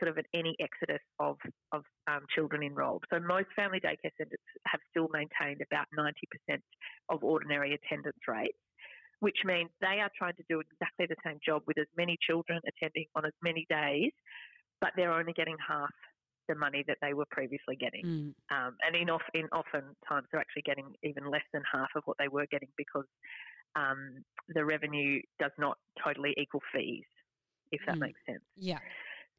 sort 0.00 0.10
of 0.10 0.24
any 0.34 0.56
exodus 0.58 1.02
of, 1.20 1.36
of 1.72 1.84
um, 2.08 2.24
children 2.34 2.62
enrolled. 2.62 3.04
So 3.12 3.20
most 3.20 3.48
family 3.54 3.78
daycare 3.80 4.10
centres 4.18 4.40
have 4.66 4.80
still 4.90 5.08
maintained 5.12 5.60
about 5.60 5.86
90% 5.96 6.58
of 7.10 7.22
ordinary 7.22 7.78
attendance 7.78 8.18
rates. 8.26 8.58
which 9.20 9.36
means 9.44 9.68
they 9.80 10.00
are 10.00 10.10
trying 10.16 10.34
to 10.34 10.44
do 10.48 10.60
exactly 10.60 11.06
the 11.06 11.20
same 11.24 11.38
job 11.44 11.62
with 11.66 11.78
as 11.78 11.86
many 11.96 12.16
children 12.26 12.58
attending 12.66 13.04
on 13.14 13.26
as 13.26 13.36
many 13.42 13.66
days, 13.68 14.12
but 14.80 14.90
they're 14.96 15.12
only 15.12 15.34
getting 15.34 15.56
half 15.60 15.92
the 16.48 16.54
money 16.54 16.82
that 16.88 16.96
they 17.02 17.12
were 17.12 17.26
previously 17.30 17.76
getting. 17.78 18.04
Mm. 18.04 18.32
Um, 18.50 18.72
and 18.80 18.96
in, 18.96 19.10
off, 19.10 19.22
in 19.34 19.46
often 19.52 19.94
times, 20.08 20.26
they're 20.32 20.40
actually 20.40 20.62
getting 20.64 20.88
even 21.04 21.30
less 21.30 21.44
than 21.52 21.62
half 21.70 21.90
of 21.94 22.02
what 22.06 22.16
they 22.18 22.28
were 22.28 22.46
getting 22.50 22.68
because 22.76 23.04
um, 23.76 24.24
the 24.48 24.64
revenue 24.64 25.20
does 25.38 25.52
not 25.58 25.76
totally 26.02 26.34
equal 26.40 26.62
fees, 26.74 27.04
if 27.72 27.80
that 27.86 27.96
mm. 27.96 28.00
makes 28.00 28.20
sense. 28.26 28.42
Yeah. 28.56 28.78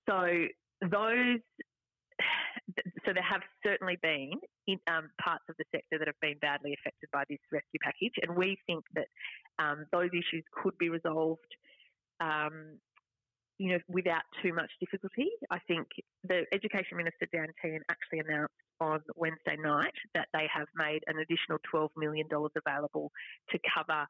So 0.09 0.47
those 0.81 1.39
so 3.05 3.13
there 3.13 3.23
have 3.23 3.41
certainly 3.65 3.97
been 4.01 4.31
in, 4.67 4.79
um, 4.87 5.09
parts 5.21 5.43
of 5.49 5.55
the 5.57 5.65
sector 5.71 5.97
that 5.99 6.07
have 6.07 6.19
been 6.21 6.37
badly 6.41 6.73
affected 6.73 7.09
by 7.11 7.23
this 7.29 7.39
rescue 7.51 7.79
package, 7.81 8.13
and 8.21 8.35
we 8.35 8.57
think 8.67 8.83
that 8.95 9.07
um, 9.59 9.85
those 9.91 10.09
issues 10.13 10.43
could 10.51 10.77
be 10.77 10.89
resolved, 10.89 11.51
um, 12.19 12.77
you 13.57 13.73
know, 13.73 13.79
without 13.87 14.23
too 14.41 14.53
much 14.53 14.71
difficulty. 14.79 15.29
I 15.49 15.59
think 15.67 15.87
the 16.23 16.45
Education 16.51 16.97
Minister 16.97 17.27
Dan 17.31 17.47
Tehan 17.63 17.81
actually 17.89 18.19
announced 18.19 18.53
on 18.79 18.99
Wednesday 19.15 19.55
night 19.61 19.93
that 20.15 20.27
they 20.33 20.47
have 20.51 20.67
made 20.75 21.01
an 21.05 21.19
additional 21.19 21.59
$12 21.71 21.89
million 21.95 22.27
available 22.31 23.11
to 23.51 23.59
cover 23.77 24.07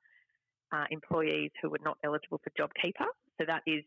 uh, 0.71 0.85
employees 0.89 1.51
who 1.61 1.69
were 1.69 1.83
not 1.83 1.97
eligible 2.05 2.39
for 2.41 2.51
JobKeeper. 2.57 3.07
So 3.37 3.45
that 3.45 3.61
is 3.67 3.83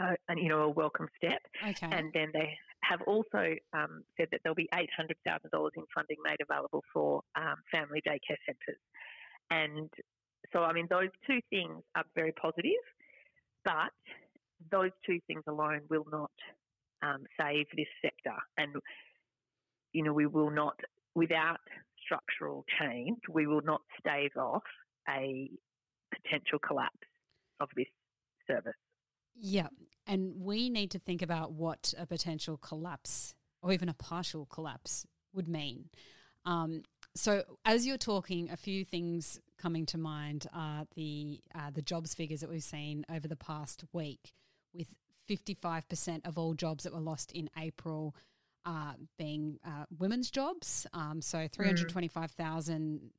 uh, 0.00 0.14
you 0.36 0.48
know, 0.48 0.62
a 0.62 0.68
welcome 0.68 1.08
step. 1.16 1.40
Okay. 1.66 1.88
And 1.90 2.12
then 2.12 2.30
they 2.32 2.56
have 2.82 3.00
also 3.02 3.54
um, 3.72 4.04
said 4.16 4.28
that 4.30 4.40
there'll 4.42 4.54
be 4.54 4.68
$800,000 4.72 5.70
in 5.76 5.84
funding 5.94 6.16
made 6.24 6.38
available 6.40 6.84
for 6.92 7.22
um, 7.36 7.56
family 7.72 8.02
daycare 8.06 8.38
centres. 8.46 8.80
And 9.50 9.90
so, 10.52 10.60
I 10.60 10.72
mean, 10.72 10.86
those 10.88 11.08
two 11.26 11.40
things 11.50 11.82
are 11.96 12.04
very 12.14 12.32
positive, 12.32 12.84
but 13.64 13.92
those 14.70 14.90
two 15.04 15.18
things 15.26 15.42
alone 15.48 15.80
will 15.90 16.06
not 16.10 16.30
um, 17.02 17.24
save 17.40 17.66
this 17.76 17.86
sector. 18.02 18.36
And, 18.56 18.76
you 19.92 20.02
know, 20.04 20.12
we 20.12 20.26
will 20.26 20.50
not, 20.50 20.78
without 21.14 21.60
structural 22.04 22.64
change, 22.80 23.18
we 23.28 23.46
will 23.46 23.62
not 23.62 23.82
stave 23.98 24.30
off 24.36 24.62
a 25.08 25.50
potential 26.14 26.58
collapse 26.58 26.96
of 27.60 27.68
this 27.76 27.86
service. 28.46 28.74
Yeah. 29.40 29.68
And 30.06 30.40
we 30.40 30.70
need 30.70 30.90
to 30.92 30.98
think 30.98 31.22
about 31.22 31.52
what 31.52 31.92
a 31.98 32.06
potential 32.06 32.56
collapse 32.56 33.34
or 33.62 33.72
even 33.72 33.88
a 33.88 33.94
partial 33.94 34.46
collapse 34.46 35.06
would 35.32 35.48
mean. 35.48 35.90
Um, 36.44 36.82
so, 37.14 37.42
as 37.64 37.86
you're 37.86 37.98
talking, 37.98 38.50
a 38.50 38.56
few 38.56 38.84
things 38.84 39.40
coming 39.58 39.86
to 39.86 39.98
mind 39.98 40.46
are 40.54 40.84
the 40.94 41.40
uh, 41.54 41.70
the 41.72 41.82
jobs 41.82 42.14
figures 42.14 42.40
that 42.40 42.50
we've 42.50 42.62
seen 42.62 43.04
over 43.10 43.26
the 43.26 43.36
past 43.36 43.84
week, 43.92 44.32
with 44.72 44.86
55% 45.28 46.26
of 46.26 46.38
all 46.38 46.54
jobs 46.54 46.84
that 46.84 46.94
were 46.94 47.00
lost 47.00 47.32
in 47.32 47.50
April 47.58 48.14
uh, 48.64 48.92
being 49.18 49.58
uh, 49.66 49.84
women's 49.98 50.30
jobs. 50.30 50.86
Um, 50.92 51.20
so, 51.20 51.38
mm. 51.38 51.52
325,000 51.52 53.10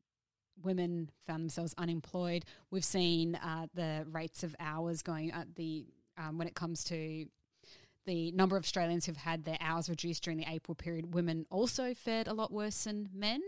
women 0.64 1.10
found 1.28 1.44
themselves 1.44 1.74
unemployed. 1.78 2.46
We've 2.72 2.86
seen 2.86 3.36
uh, 3.36 3.68
the 3.74 4.06
rates 4.10 4.44
of 4.44 4.56
hours 4.60 5.02
going 5.02 5.32
at 5.32 5.56
the 5.56 5.86
um, 6.20 6.38
when 6.38 6.48
it 6.48 6.56
comes 6.56 6.84
to 6.86 7.26
the 8.06 8.32
number 8.32 8.58
of 8.58 8.64
Australians 8.64 9.06
who've 9.06 9.18
had 9.18 9.46
their 9.46 9.58
hours 9.62 9.90
reduced 9.90 10.24
during 10.24 10.38
the 10.38 10.46
April 10.50 10.76
period, 10.76 11.14
women 11.14 11.46
also 11.50 11.94
fared 11.94 12.28
a 12.28 12.34
lot 12.34 12.52
worse 12.52 12.84
than 12.84 13.10
men. 13.14 13.42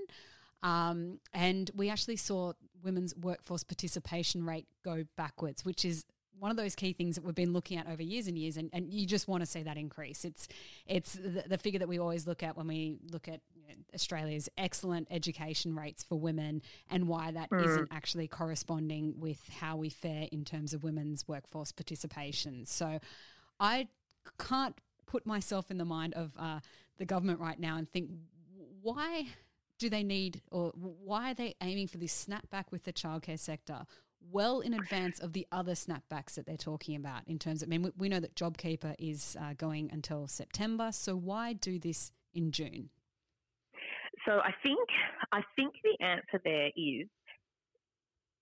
Um, 0.63 1.19
and 1.33 1.69
we 1.75 1.89
actually 1.89 2.17
saw 2.17 2.53
women's 2.83 3.15
workforce 3.15 3.63
participation 3.63 4.45
rate 4.45 4.67
go 4.83 5.03
backwards, 5.17 5.65
which 5.65 5.83
is 5.83 6.05
one 6.41 6.49
of 6.49 6.57
those 6.57 6.73
key 6.73 6.91
things 6.91 7.13
that 7.15 7.23
we've 7.23 7.35
been 7.35 7.53
looking 7.53 7.77
at 7.77 7.87
over 7.87 8.01
years 8.01 8.25
and 8.25 8.35
years, 8.35 8.57
and, 8.57 8.71
and 8.73 8.91
you 8.91 9.05
just 9.05 9.27
want 9.27 9.43
to 9.43 9.45
see 9.45 9.61
that 9.61 9.77
increase. 9.77 10.25
It's 10.25 10.47
it's 10.87 11.13
the, 11.13 11.43
the 11.47 11.57
figure 11.59 11.77
that 11.77 11.87
we 11.87 11.99
always 11.99 12.25
look 12.25 12.41
at 12.41 12.57
when 12.57 12.65
we 12.65 12.97
look 13.11 13.27
at 13.27 13.41
you 13.55 13.61
know, 13.69 13.75
Australia's 13.93 14.49
excellent 14.57 15.07
education 15.11 15.75
rates 15.75 16.03
for 16.03 16.19
women 16.19 16.63
and 16.89 17.07
why 17.07 17.29
that 17.29 17.51
mm. 17.51 17.77
not 17.77 17.87
actually 17.91 18.27
corresponding 18.27 19.13
with 19.19 19.39
how 19.59 19.77
we 19.77 19.89
fare 19.89 20.27
in 20.31 20.43
terms 20.43 20.73
of 20.73 20.83
women's 20.83 21.27
workforce 21.27 21.71
participation. 21.71 22.65
So 22.65 22.97
I 23.59 23.87
can't 24.39 24.75
put 25.05 25.27
myself 25.27 25.69
in 25.69 25.77
the 25.77 25.85
mind 25.85 26.15
of 26.15 26.31
uh, 26.39 26.61
the 26.97 27.05
government 27.05 27.39
right 27.39 27.59
now 27.59 27.77
and 27.77 27.87
think 27.87 28.09
why 28.81 29.27
do 29.77 29.91
they 29.91 30.01
need 30.01 30.41
or 30.49 30.71
why 30.73 31.31
are 31.31 31.35
they 31.35 31.53
aiming 31.61 31.87
for 31.87 31.99
this 31.99 32.25
snapback 32.27 32.65
with 32.71 32.83
the 32.83 32.93
childcare 32.93 33.37
sector? 33.37 33.85
Well 34.31 34.59
in 34.59 34.73
advance 34.73 35.19
of 35.19 35.33
the 35.33 35.47
other 35.51 35.73
snapbacks 35.73 36.35
that 36.35 36.45
they're 36.45 36.57
talking 36.57 36.95
about 36.95 37.21
in 37.27 37.39
terms 37.39 37.61
of, 37.61 37.67
I 37.67 37.77
mean, 37.77 37.91
we, 37.97 38.09
know 38.09 38.19
that 38.19 38.35
JobKeeper 38.35 38.95
is 38.99 39.37
uh, 39.39 39.53
going 39.57 39.89
until 39.91 40.27
September. 40.27 40.91
So 40.91 41.15
why 41.15 41.53
do 41.53 41.79
this 41.79 42.11
in 42.33 42.51
June? 42.51 42.89
So 44.25 44.33
I 44.33 44.51
think 44.61 44.87
I 45.31 45.41
think 45.55 45.73
the 45.83 46.05
answer 46.05 46.39
there 46.43 46.69
is 46.75 47.07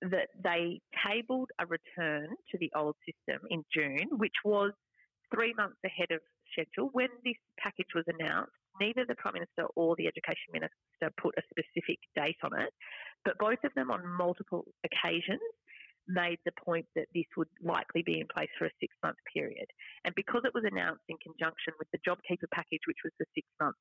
that 0.01 0.27
they 0.43 0.81
tabled 1.05 1.49
a 1.59 1.65
return 1.65 2.29
to 2.51 2.57
the 2.57 2.71
old 2.75 2.95
system 3.05 3.45
in 3.49 3.63
June, 3.73 4.17
which 4.17 4.35
was 4.43 4.71
three 5.33 5.53
months 5.55 5.77
ahead 5.85 6.11
of 6.11 6.19
schedule. 6.51 6.89
When 6.93 7.09
this 7.23 7.35
package 7.57 7.93
was 7.93 8.05
announced, 8.07 8.51
neither 8.81 9.05
the 9.07 9.15
Prime 9.15 9.35
Minister 9.35 9.65
or 9.75 9.95
the 9.95 10.07
Education 10.07 10.51
Minister 10.53 11.13
put 11.21 11.35
a 11.37 11.41
specific 11.49 11.99
date 12.15 12.37
on 12.43 12.59
it, 12.59 12.73
but 13.23 13.37
both 13.37 13.59
of 13.63 13.73
them 13.75 13.91
on 13.91 14.01
multiple 14.05 14.65
occasions 14.83 15.41
made 16.09 16.39
the 16.43 16.51
point 16.65 16.85
that 16.95 17.05
this 17.13 17.29
would 17.37 17.47
likely 17.63 18.01
be 18.01 18.19
in 18.19 18.27
place 18.33 18.49
for 18.57 18.65
a 18.65 18.77
six 18.81 18.93
month 19.03 19.17
period. 19.31 19.69
And 20.03 20.13
because 20.15 20.41
it 20.43 20.53
was 20.53 20.65
announced 20.65 21.05
in 21.07 21.17
conjunction 21.21 21.73
with 21.77 21.87
the 21.93 22.01
JobKeeper 22.01 22.49
package, 22.51 22.81
which 22.87 23.05
was 23.05 23.13
the 23.19 23.25
six 23.35 23.47
months, 23.61 23.79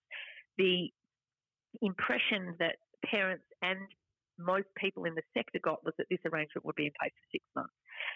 the 0.58 0.92
impression 1.80 2.54
that 2.60 2.76
parents 3.04 3.44
and 3.62 3.80
most 4.38 4.68
people 4.76 5.04
in 5.04 5.14
the 5.14 5.26
sector 5.34 5.58
got 5.64 5.84
was 5.84 5.94
that 5.98 6.06
this 6.10 6.22
arrangement 6.30 6.64
would 6.64 6.76
be 6.76 6.86
in 6.86 6.92
place 7.00 7.10
for 7.10 7.28
six 7.32 7.44
months. 7.56 7.74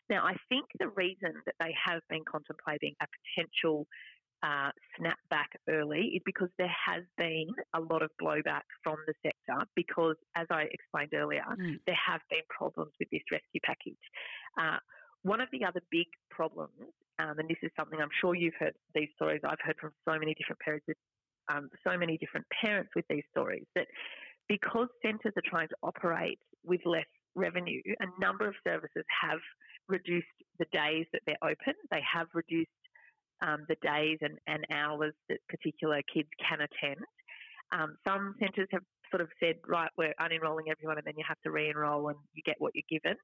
Now, 0.09 0.23
I 0.23 0.37
think 0.49 0.67
the 0.79 0.89
reason 0.95 1.35
that 1.47 1.59
they 1.59 1.75
have 1.75 2.01
been 2.09 2.23
contemplating 2.31 2.95
a 3.03 3.07
potential 3.11 3.87
uh, 4.43 4.71
snap 4.99 5.19
back 5.31 5.51
early 5.69 6.13
is 6.17 6.23
because 6.27 6.49
there 6.59 6.75
has 6.87 7.05
been 7.17 7.49
a 7.75 7.81
lot 7.81 8.03
of 8.03 8.11
blowback 8.21 8.63
from 8.83 8.97
the 9.07 9.15
sector 9.23 9.65
because, 9.77 10.17
as 10.37 10.47
I 10.51 10.67
explained 10.73 11.13
earlier, 11.15 11.45
mm. 11.49 11.79
there 11.87 11.99
have 12.07 12.21
been 12.29 12.43
problems 12.49 12.93
with 12.99 13.09
this 13.11 13.23
rescue 13.31 13.61
package. 13.65 14.03
Uh, 14.59 14.79
one 15.23 15.41
of 15.41 15.49
the 15.53 15.65
other 15.65 15.81
big 15.91 16.07
problems, 16.31 16.75
um, 17.21 17.39
and 17.39 17.49
this 17.49 17.59
is 17.63 17.71
something 17.79 18.01
I'm 18.01 18.15
sure 18.21 18.35
you've 18.35 18.59
heard 18.59 18.75
these 18.95 19.09
stories, 19.15 19.41
I've 19.45 19.63
heard 19.63 19.77
from 19.81 19.93
so 20.09 20.19
many 20.19 20.35
different 20.35 20.59
parents, 20.61 20.87
um, 21.53 21.71
so 21.87 21.97
many 21.97 22.19
different 22.19 22.47
parents 22.61 22.91
with 22.97 23.05
these 23.09 23.25
stories, 23.31 23.65
that 23.77 23.87
because 24.49 24.89
centres 25.05 25.33
are 25.37 25.49
trying 25.49 25.69
to 25.69 25.77
operate 25.83 26.39
with 26.65 26.81
less 26.85 27.07
revenue, 27.37 27.81
a 28.01 28.21
number 28.21 28.49
of 28.49 28.55
services 28.67 29.05
have 29.23 29.39
reduced 29.89 30.27
the 30.59 30.67
days 30.73 31.07
that 31.13 31.23
they're 31.27 31.43
open. 31.43 31.75
They 31.91 32.03
have 32.13 32.27
reduced 32.35 32.71
um, 33.43 33.67
the 33.69 33.77
days 33.83 34.19
and, 34.23 34.39
and 34.47 34.65
hours 34.71 35.13
that 35.29 35.39
particular 35.49 36.01
kids 36.13 36.29
can 36.49 36.61
attend. 36.61 37.05
Um, 37.73 37.97
some 38.07 38.35
centres 38.39 38.69
have 38.73 38.83
sort 39.11 39.21
of 39.21 39.29
said, 39.41 39.57
right, 39.69 39.91
we're 39.99 40.15
unenrolling 40.21 40.71
everyone 40.71 40.97
and 40.97 41.07
then 41.07 41.15
you 41.17 41.25
have 41.29 41.41
to 41.45 41.51
re 41.51 41.69
enroll 41.69 42.09
and 42.09 42.19
you 42.35 42.43
get 42.45 42.57
what 42.59 42.73
you're 42.75 42.89
given 42.89 43.17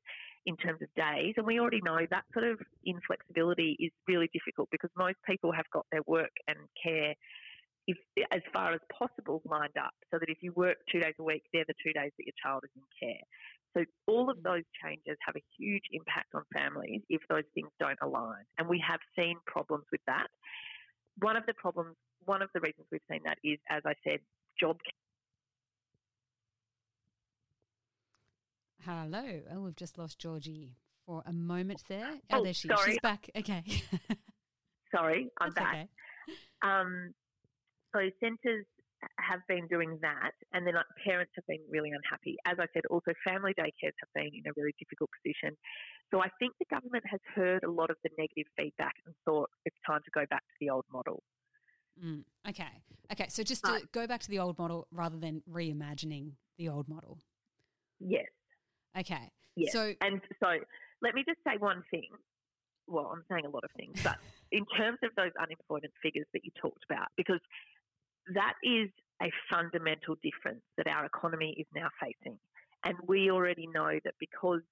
in 0.47 0.57
terms 0.57 0.81
of 0.83 0.89
days. 0.95 1.35
And 1.37 1.47
we 1.47 1.61
already 1.61 1.81
know 1.83 1.99
that 2.11 2.25
sort 2.33 2.45
of 2.45 2.59
inflexibility 2.85 3.77
is 3.81 3.91
really 4.07 4.29
difficult 4.33 4.69
because 4.71 4.91
most 4.97 5.17
people 5.27 5.53
have 5.53 5.67
got 5.73 5.87
their 5.91 6.03
work 6.07 6.33
and 6.47 6.59
care 6.83 7.15
if, 7.89 7.97
as 8.31 8.43
far 8.53 8.75
as 8.75 8.81
possible 8.93 9.41
lined 9.47 9.77
up 9.81 9.95
so 10.13 10.19
that 10.19 10.29
if 10.29 10.39
you 10.43 10.53
work 10.53 10.77
two 10.93 11.01
days 11.01 11.15
a 11.19 11.23
week, 11.25 11.43
they're 11.53 11.65
the 11.67 11.75
two 11.83 11.93
days 11.93 12.13
that 12.19 12.27
your 12.27 12.37
child 12.43 12.63
is 12.65 12.71
in 12.77 12.85
care. 13.01 13.25
So 13.77 13.85
all 14.07 14.31
of 14.31 14.43
those 14.43 14.63
changes 14.83 15.17
have 15.25 15.37
a 15.37 15.43
huge 15.59 15.85
impact 15.93 16.29
on 16.35 16.43
families 16.53 17.03
if 17.09 17.21
those 17.29 17.45
things 17.55 17.69
don't 17.79 17.99
align. 18.03 18.45
And 18.59 18.69
we 18.69 18.83
have 18.87 19.01
seen 19.17 19.37
problems 19.47 19.85
with 19.93 20.01
that. 20.07 20.27
One 21.19 21.37
of 21.37 21.45
the 21.47 21.55
problems, 21.55 21.97
one 22.25 22.43
of 22.43 22.49
the 22.55 22.61
reasons 22.61 22.87
we've 22.91 23.01
seen 23.11 23.21
that 23.25 23.39
is, 23.45 23.59
as 23.69 23.83
I 23.85 23.95
said, 24.05 24.21
job. 24.59 24.79
Hello. 28.85 29.41
Oh, 29.53 29.61
we've 29.61 29.77
just 29.77 29.99
lost 29.99 30.19
Georgie 30.19 30.77
for 31.05 31.23
a 31.27 31.33
moment 31.33 31.83
there. 31.89 32.11
Oh, 32.31 32.39
oh 32.39 32.45
there 32.45 32.55
she 32.55 32.69
is. 32.69 32.81
She's 32.85 32.99
back. 33.01 33.29
Okay. 33.37 33.63
sorry, 34.95 35.31
I'm 35.41 35.51
That's 35.55 35.65
back. 35.65 35.75
Okay. 35.75 35.89
Um, 36.63 37.15
so 37.95 38.01
centres 38.21 38.67
have 39.19 39.41
been 39.49 39.67
doing 39.69 39.99
that, 40.03 40.33
and 40.53 40.67
then 40.67 40.75
parents 41.05 41.33
have 41.37 41.47
been 41.47 41.61
really 41.71 41.91
unhappy. 41.91 42.37
As 42.47 42.59
I 42.59 42.67
said, 42.73 42.83
also 42.91 43.13
family 43.25 43.55
daycares 43.59 43.97
have 44.01 44.13
been 44.15 44.31
in 44.35 44.43
a 44.47 44.53
really 44.57 44.75
difficult 44.79 45.11
position. 45.23 45.57
So 46.11 46.21
I 46.21 46.29
think 46.39 46.55
the 46.59 46.67
government 46.71 47.05
has 47.11 47.21
heard 47.35 47.65
a 47.65 47.71
lot 47.71 47.91
of 47.91 47.97
the 48.03 48.11
negative 48.19 48.47
feedback 48.57 48.95
and 49.07 49.15
thought 49.25 49.51
it's 49.65 49.77
time 49.87 50.01
to 50.05 50.11
go 50.13 50.25
back 50.31 50.43
to 50.43 50.55
the 50.61 50.71
old 50.71 50.85
model. 50.93 51.23
Mm, 52.03 52.25
okay. 52.49 52.83
Okay. 53.13 53.27
So 53.29 53.43
just 53.43 53.65
to 53.65 53.83
go 53.93 54.07
back 54.07 54.21
to 54.21 54.31
the 54.31 54.39
old 54.39 54.59
model 54.59 54.87
rather 54.93 55.17
than 55.17 55.43
reimagining 55.51 56.33
the 56.57 56.69
old 56.69 56.89
model. 56.89 57.19
Yes. 58.01 58.27
Okay. 58.99 59.31
Yes. 59.57 59.73
So, 59.73 59.93
and 60.01 60.21
so 60.41 60.49
let 61.03 61.15
me 61.15 61.25
just 61.27 61.39
say 61.47 61.57
one 61.59 61.83
thing. 61.91 62.09
Well, 62.87 63.11
I'm 63.13 63.25
saying 63.31 63.45
a 63.45 63.51
lot 63.51 63.65
of 63.65 63.71
things, 63.77 64.01
but 64.03 64.17
in 64.53 64.65
terms 64.77 64.99
of 65.03 65.11
those 65.17 65.33
unemployment 65.41 65.93
figures 66.03 66.27
that 66.33 66.45
you 66.45 66.51
talked 66.61 66.85
about, 66.89 67.09
because 67.17 67.41
that 68.35 68.55
is 68.63 68.89
a 69.23 69.31
fundamental 69.51 70.17
difference 70.23 70.63
that 70.77 70.87
our 70.87 71.05
economy 71.05 71.55
is 71.59 71.67
now 71.75 71.89
facing. 72.01 72.39
And 72.85 72.97
we 73.07 73.31
already 73.31 73.67
know 73.67 73.99
that 74.05 74.15
because 74.21 74.63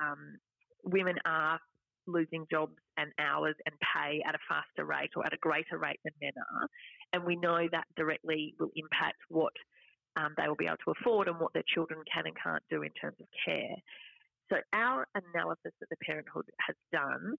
um, 0.00 0.38
women 0.84 1.16
are 1.24 1.58
losing 2.06 2.46
jobs 2.50 2.76
and 2.98 3.10
hours 3.18 3.54
and 3.64 3.74
pay 3.80 4.22
at 4.28 4.34
a 4.34 4.38
faster 4.48 4.84
rate 4.84 5.10
or 5.16 5.24
at 5.24 5.32
a 5.32 5.38
greater 5.38 5.78
rate 5.78 5.98
than 6.04 6.12
men 6.20 6.32
are, 6.36 6.68
and 7.12 7.24
we 7.24 7.36
know 7.36 7.66
that 7.72 7.84
directly 7.96 8.54
will 8.58 8.70
impact 8.76 9.16
what 9.28 9.52
um, 10.16 10.34
they 10.36 10.46
will 10.46 10.56
be 10.56 10.66
able 10.66 10.76
to 10.84 10.92
afford 11.00 11.28
and 11.28 11.40
what 11.40 11.52
their 11.54 11.64
children 11.74 12.00
can 12.12 12.26
and 12.26 12.36
can't 12.42 12.62
do 12.70 12.82
in 12.82 12.90
terms 13.00 13.16
of 13.20 13.26
care. 13.44 13.76
So 14.50 14.56
our 14.72 15.06
analysis 15.14 15.72
that 15.80 15.88
the 15.90 15.96
Parenthood 16.04 16.44
has 16.60 16.76
done 16.92 17.34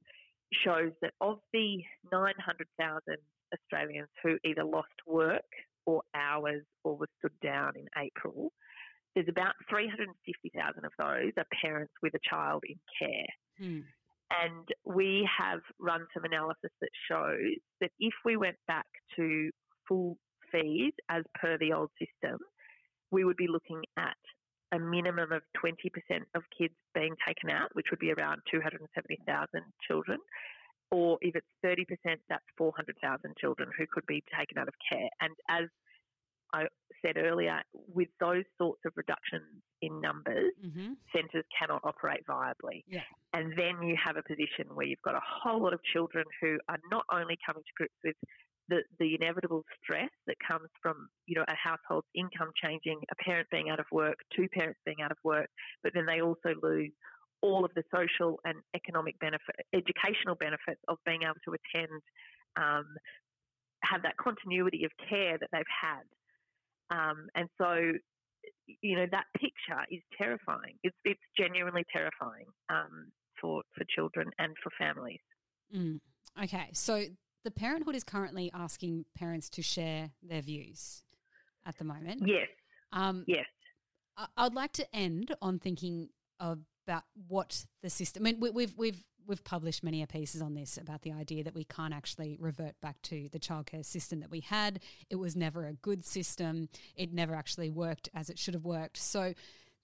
shows 0.64 0.92
that 1.02 1.14
of 1.22 1.40
the 1.54 1.84
900,000 2.12 3.02
Australians 3.54 4.10
who 4.24 4.38
either 4.44 4.64
lost 4.64 4.96
work 5.08 5.46
or 5.86 6.02
hours 6.16 6.64
or 6.84 6.98
were 6.98 7.10
stood 7.20 7.38
down 7.42 7.74
in 7.76 7.86
April, 7.98 8.52
there's 9.16 9.28
about 9.30 9.54
350,000 9.70 10.86
of 10.86 10.92
those 10.98 11.32
are 11.38 11.46
parents 11.62 11.94
with 12.02 12.14
a 12.14 12.30
child 12.30 12.64
in 12.68 12.76
care. 13.00 13.28
hmm. 13.58 13.80
And 14.32 14.68
we 14.84 15.30
have 15.38 15.60
run 15.80 16.08
some 16.14 16.24
analysis 16.24 16.72
that 16.82 16.90
shows 17.08 17.62
that 17.80 17.92
if 18.00 18.14
we 18.26 18.38
went 18.38 18.58
back 18.68 18.88
to 19.18 19.52
full 19.88 20.18
fees 20.52 20.94
as 21.10 21.24
per 21.40 21.58
the 21.60 21.74
old 21.74 21.92
system, 22.00 22.40
we 23.12 23.24
would 23.24 23.38
be 23.38 23.48
looking 23.48 23.84
at 23.98 24.18
a 24.74 24.80
minimum 24.80 25.32
of 25.32 25.42
20% 25.64 25.78
of 26.34 26.44
kids 26.58 26.74
being 26.94 27.16
taken 27.26 27.50
out, 27.50 27.70
which 27.74 27.86
would 27.92 28.00
be 28.00 28.12
around 28.12 28.42
270,000 28.52 29.62
children. 29.88 30.18
Or 30.92 31.18
if 31.22 31.36
it's 31.36 31.48
30%, 31.66 32.18
that's 32.30 32.46
400,000 32.58 33.36
children 33.38 33.70
who 33.78 33.86
could 33.92 34.06
be 34.06 34.24
taken 34.38 34.58
out 34.58 34.68
of 34.68 34.76
care. 34.90 35.10
And 35.20 35.34
as 35.50 35.66
I 36.54 36.68
said 37.04 37.18
earlier, 37.18 37.62
with 37.74 38.10
those 38.20 38.44
sorts 38.58 38.82
of 38.86 38.94
reductions 38.96 39.62
in 39.82 40.00
numbers, 40.02 40.54
hmm 40.62 40.94
centres 41.14 41.46
cannot 41.58 41.82
operate 41.84 42.26
viably. 42.28 42.84
Yeah. 42.88 43.04
And 43.34 43.58
then 43.58 43.82
you 43.84 43.96
have 44.04 44.18
a 44.18 44.24
position 44.24 44.74
where 44.74 44.86
you've 44.86 45.02
got 45.04 45.16
a 45.16 45.22
whole 45.24 45.62
lot 45.64 45.74
of 45.74 45.82
children 45.84 46.26
who 46.42 46.60
are 46.70 46.80
not 46.92 47.06
only 47.12 47.38
coming 47.46 47.64
to 47.64 47.74
grips 47.76 47.96
with 48.04 48.16
the, 48.68 48.84
the 49.00 49.16
inevitable 49.16 49.64
stress 49.84 50.10
that 50.28 50.38
comes 50.46 50.70
from, 50.82 51.10
you 51.26 51.36
know, 51.36 51.46
a 51.48 51.56
household's 51.56 52.08
income 52.16 52.52
changing, 52.62 53.02
a 53.12 53.16
parent 53.24 53.48
being 53.52 53.70
out 53.70 53.80
of 53.80 53.86
work, 53.92 54.18
two 54.36 54.48
parents 54.50 54.80
being 54.86 55.02
out 55.02 55.12
of 55.12 55.18
work, 55.24 55.50
but 55.84 55.94
then 55.94 56.06
they 56.06 56.22
also 56.22 56.56
lose 56.62 56.92
all 57.42 57.66
of 57.66 57.72
the 57.76 57.84
social 57.94 58.40
and 58.46 58.56
economic 58.76 59.20
benefit, 59.20 59.56
educational 59.74 60.36
benefits 60.36 60.82
of 60.88 60.98
being 61.06 61.22
able 61.24 61.36
to 61.46 61.54
attend, 61.54 62.02
um, 62.58 62.86
have 63.84 64.02
that 64.04 64.18
continuity 64.18 64.84
of 64.86 64.92
care 65.10 65.38
that 65.38 65.50
they've 65.52 65.64
had. 65.82 66.04
Um, 66.90 67.28
and 67.36 67.48
so, 67.58 67.92
you 68.82 68.96
know, 68.96 69.06
that 69.12 69.26
picture 69.38 69.82
is 69.92 70.02
terrifying. 70.18 70.76
It's, 70.84 70.96
it's 71.04 71.22
genuinely 71.38 71.84
terrifying 71.92 72.46
um, 72.70 73.12
for, 73.40 73.62
for 73.76 73.84
children 73.96 74.30
and 74.40 74.56
for 74.64 74.72
families. 74.78 75.20
Mm. 75.76 76.00
Okay, 76.44 76.70
so 76.74 77.04
the 77.44 77.52
Parenthood 77.52 77.96
is 77.96 78.04
currently 78.04 78.52
asking 78.54 79.06
parents 79.16 79.50
to 79.50 79.62
share 79.62 80.12
their 80.24 80.42
views 80.42 81.04
at 81.66 81.78
the 81.78 81.84
moment. 81.84 82.24
Yes, 82.26 82.48
Um, 82.92 83.24
yes. 83.28 83.46
I- 84.18 84.28
I'd 84.38 84.54
like 84.54 84.74
to 84.74 84.96
end 84.96 85.36
on 85.42 85.60
thinking 85.60 86.10
about 86.88 87.04
what 87.28 87.66
the 87.82 87.90
system. 87.90 88.24
I 88.24 88.32
mean, 88.32 88.40
we, 88.40 88.50
we've 88.52 88.78
we've 88.78 89.04
we've 89.28 89.44
published 89.44 89.84
many 89.84 90.06
pieces 90.06 90.42
on 90.42 90.54
this 90.54 90.78
about 90.78 91.02
the 91.02 91.12
idea 91.12 91.44
that 91.44 91.56
we 91.56 91.64
can't 91.64 91.94
actually 91.94 92.38
revert 92.40 92.80
back 92.82 93.02
to 93.04 93.28
the 93.32 93.40
childcare 93.40 93.84
system 93.84 94.20
that 94.20 94.30
we 94.30 94.42
had. 94.42 94.80
It 95.10 95.16
was 95.16 95.36
never 95.36 95.66
a 95.66 95.74
good 95.74 96.06
system. 96.06 96.70
It 96.96 97.14
never 97.14 97.34
actually 97.34 97.70
worked 97.70 98.10
as 98.14 98.30
it 98.30 98.38
should 98.38 98.54
have 98.54 98.66
worked. 98.66 98.98
So, 98.98 99.34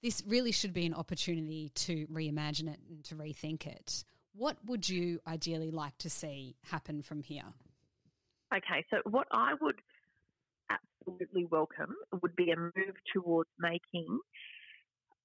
this 0.04 0.24
really 0.26 0.52
should 0.52 0.74
be 0.74 0.86
an 0.86 0.94
opportunity 0.94 1.70
to 1.76 2.08
reimagine 2.08 2.72
it 2.74 2.80
and 2.90 3.04
to 3.06 3.16
rethink 3.16 3.68
it. 3.68 4.04
What 4.34 4.58
would 4.66 4.88
you 4.88 5.20
ideally 5.28 5.72
like 5.72 5.98
to 6.00 6.10
see 6.10 6.56
happen 6.64 7.02
from 7.02 7.22
here? 7.22 7.44
Okay, 8.54 8.86
so 8.90 8.98
what 9.10 9.28
I 9.32 9.54
would 9.62 9.80
absolutely 10.70 11.46
welcome 11.46 11.96
would 12.22 12.36
be 12.36 12.52
a 12.52 12.58
move 12.58 12.96
towards 13.14 13.50
making 13.60 14.20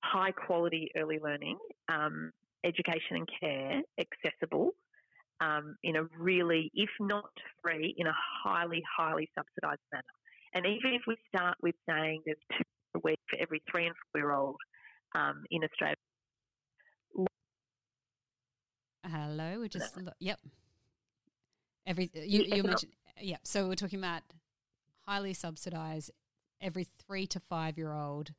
high 0.06 0.32
quality 0.32 0.90
early 0.96 1.18
learning, 1.22 1.58
um, 1.88 2.30
education 2.64 3.16
and 3.16 3.28
care 3.40 3.82
accessible 3.98 4.72
um, 5.40 5.76
in 5.82 5.96
a 5.96 6.04
really, 6.18 6.70
if 6.74 6.90
not 7.00 7.30
free, 7.62 7.94
in 7.98 8.06
a 8.06 8.14
highly, 8.44 8.82
highly 8.96 9.28
subsidised 9.34 9.80
manner. 9.92 10.02
And 10.54 10.64
even 10.66 10.94
if 10.94 11.02
we 11.06 11.16
start 11.28 11.56
with 11.62 11.74
saying 11.88 12.22
there's 12.24 12.38
two 12.52 12.64
a 12.96 13.00
week 13.04 13.20
for 13.28 13.38
every 13.40 13.62
three 13.70 13.86
and 13.86 13.94
four 14.12 14.20
year 14.20 14.32
old 14.32 14.56
um, 15.14 15.44
in 15.50 15.62
Australia. 15.64 15.96
Hello, 19.04 19.60
we're 19.60 19.68
just 19.68 19.96
lo- 19.96 20.12
yep. 20.18 20.40
Every 21.86 22.10
you 22.14 22.42
you 22.42 22.62
econo- 22.62 22.66
mentioned 22.66 22.92
yep. 23.20 23.40
So 23.44 23.68
we're 23.68 23.74
talking 23.74 24.00
about 24.00 24.22
highly 25.06 25.32
subsidised 25.32 26.10
every 26.60 26.84
three 26.84 27.26
to 27.28 27.40
five 27.40 27.78
year 27.78 27.92
old. 27.92 28.32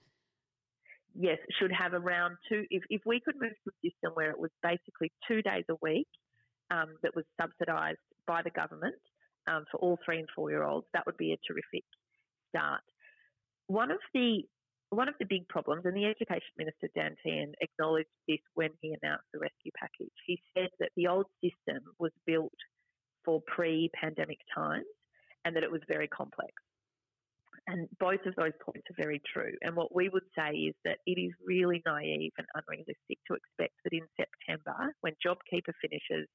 Yes, 1.17 1.37
should 1.59 1.71
have 1.71 1.93
around 1.93 2.37
two. 2.47 2.63
If, 2.69 2.83
if 2.89 3.01
we 3.05 3.19
could 3.19 3.35
move 3.39 3.51
to 3.51 3.71
a 3.71 3.89
system 3.89 4.11
where 4.13 4.29
it 4.29 4.39
was 4.39 4.51
basically 4.61 5.11
two 5.27 5.41
days 5.41 5.65
a 5.69 5.75
week 5.81 6.07
um, 6.71 6.95
that 7.03 7.15
was 7.15 7.25
subsidised 7.41 7.97
by 8.27 8.41
the 8.43 8.51
government 8.51 8.95
um, 9.47 9.65
for 9.71 9.79
all 9.79 9.97
three 10.05 10.19
and 10.19 10.27
four 10.35 10.49
year 10.49 10.63
olds, 10.63 10.87
that 10.93 11.05
would 11.05 11.17
be 11.17 11.33
a 11.33 11.39
terrific 11.47 11.83
start. 12.49 12.81
One 13.67 13.91
of 13.91 13.99
the 14.13 14.43
one 14.89 15.09
of 15.09 15.15
the 15.19 15.25
big 15.25 15.45
problems, 15.49 15.83
and 15.83 15.97
the 15.97 16.05
Education 16.05 16.47
Minister 16.57 16.87
Dan 16.95 17.15
Tehan 17.25 17.51
acknowledged 17.59 18.07
this 18.25 18.39
when 18.53 18.69
he 18.81 18.95
announced 19.01 19.25
the 19.33 19.39
rescue 19.39 19.71
package. 19.77 20.13
He 20.25 20.41
said 20.55 20.69
that 20.79 20.91
the 20.95 21.07
old 21.07 21.25
system 21.43 21.83
was 21.99 22.11
built 22.25 22.55
for 23.25 23.41
pre-pandemic 23.47 24.39
times, 24.55 24.85
and 25.43 25.53
that 25.57 25.63
it 25.63 25.71
was 25.71 25.81
very 25.89 26.07
complex. 26.07 26.53
And 27.67 27.87
both 27.99 28.25
of 28.25 28.35
those 28.35 28.53
points 28.63 28.87
are 28.89 28.95
very 28.97 29.21
true. 29.33 29.51
And 29.61 29.75
what 29.75 29.93
we 29.93 30.07
would 30.09 30.23
say 30.37 30.51
is 30.55 30.75
that 30.85 30.99
it 31.05 31.19
is 31.19 31.33
really 31.45 31.83
naive 31.85 32.31
and 32.37 32.47
unrealistic 32.55 33.19
to 33.27 33.35
expect 33.35 33.75
that 33.83 33.91
in 33.91 34.07
September, 34.15 34.93
when 35.01 35.13
JobKeeper 35.25 35.73
finishes, 35.81 36.27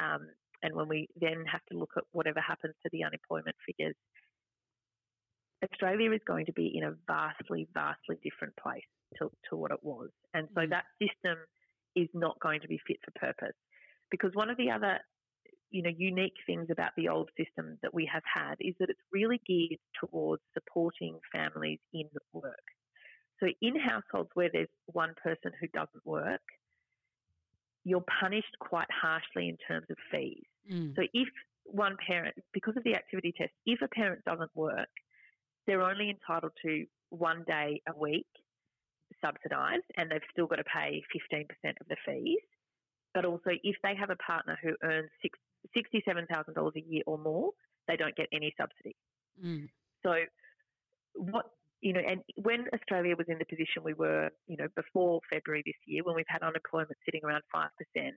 um, 0.00 0.28
and 0.62 0.74
when 0.74 0.88
we 0.88 1.08
then 1.20 1.44
have 1.50 1.64
to 1.72 1.78
look 1.78 1.90
at 1.96 2.04
whatever 2.12 2.40
happens 2.40 2.74
to 2.82 2.90
the 2.92 3.02
unemployment 3.02 3.56
figures, 3.66 3.94
Australia 5.64 6.12
is 6.12 6.20
going 6.26 6.46
to 6.46 6.52
be 6.52 6.70
in 6.76 6.84
a 6.84 6.94
vastly, 7.06 7.66
vastly 7.74 8.16
different 8.22 8.54
place 8.56 8.86
to, 9.18 9.30
to 9.50 9.56
what 9.56 9.72
it 9.72 9.82
was. 9.82 10.10
And 10.34 10.48
so 10.54 10.60
Mm. 10.60 10.70
that 10.70 10.84
system 11.02 11.38
is 11.96 12.08
not 12.14 12.38
going 12.40 12.60
to 12.60 12.68
be 12.68 12.78
fit 12.86 12.98
for 13.04 13.10
purpose. 13.18 13.56
Because 14.10 14.30
one 14.34 14.50
of 14.50 14.56
the 14.56 14.70
other 14.70 15.00
you 15.70 15.82
know, 15.82 15.90
unique 15.96 16.36
things 16.46 16.68
about 16.70 16.92
the 16.96 17.08
old 17.08 17.30
system 17.36 17.78
that 17.82 17.92
we 17.92 18.08
have 18.12 18.22
had 18.24 18.54
is 18.60 18.74
that 18.80 18.90
it's 18.90 19.00
really 19.12 19.40
geared 19.46 19.78
towards 20.00 20.42
supporting 20.54 21.18
families 21.32 21.78
in 21.92 22.08
work. 22.32 22.54
So 23.40 23.48
in 23.60 23.78
households 23.78 24.30
where 24.34 24.50
there's 24.52 24.68
one 24.86 25.14
person 25.22 25.52
who 25.60 25.68
doesn't 25.68 26.04
work, 26.04 26.40
you're 27.84 28.04
punished 28.20 28.56
quite 28.60 28.88
harshly 28.90 29.48
in 29.48 29.56
terms 29.68 29.86
of 29.90 29.96
fees. 30.10 30.44
Mm. 30.70 30.94
So 30.96 31.02
if 31.12 31.28
one 31.64 31.96
parent, 32.06 32.34
because 32.52 32.76
of 32.76 32.84
the 32.84 32.94
activity 32.94 33.32
test, 33.36 33.52
if 33.66 33.80
a 33.82 33.88
parent 33.88 34.24
doesn't 34.24 34.50
work, 34.54 34.88
they're 35.66 35.82
only 35.82 36.10
entitled 36.10 36.52
to 36.64 36.86
one 37.10 37.44
day 37.46 37.82
a 37.88 37.96
week 37.96 38.26
subsidised 39.24 39.84
and 39.96 40.10
they've 40.10 40.20
still 40.32 40.46
got 40.46 40.56
to 40.56 40.64
pay 40.64 41.02
15% 41.32 41.44
of 41.80 41.88
the 41.88 41.96
fees. 42.04 42.38
But 43.14 43.24
also, 43.24 43.50
if 43.62 43.76
they 43.82 43.94
have 43.96 44.10
a 44.10 44.16
partner 44.16 44.58
who 44.62 44.74
earns 44.82 45.10
six, 45.22 45.38
$67,000 45.76 46.76
a 46.76 46.80
year 46.80 47.02
or 47.06 47.18
more, 47.18 47.50
they 47.86 47.96
don't 47.96 48.16
get 48.16 48.26
any 48.32 48.54
subsidy. 48.58 48.96
Mm. 49.44 49.68
So, 50.02 50.14
what 51.14 51.46
you 51.80 51.92
know, 51.92 52.00
and 52.00 52.20
when 52.36 52.66
Australia 52.74 53.14
was 53.16 53.26
in 53.28 53.38
the 53.38 53.44
position 53.44 53.84
we 53.84 53.94
were, 53.94 54.30
you 54.48 54.56
know, 54.56 54.66
before 54.74 55.20
February 55.30 55.62
this 55.64 55.76
year, 55.86 56.02
when 56.02 56.16
we've 56.16 56.24
had 56.28 56.42
unemployment 56.42 56.96
sitting 57.04 57.20
around 57.24 57.42
five 57.52 57.70
percent, 57.78 58.16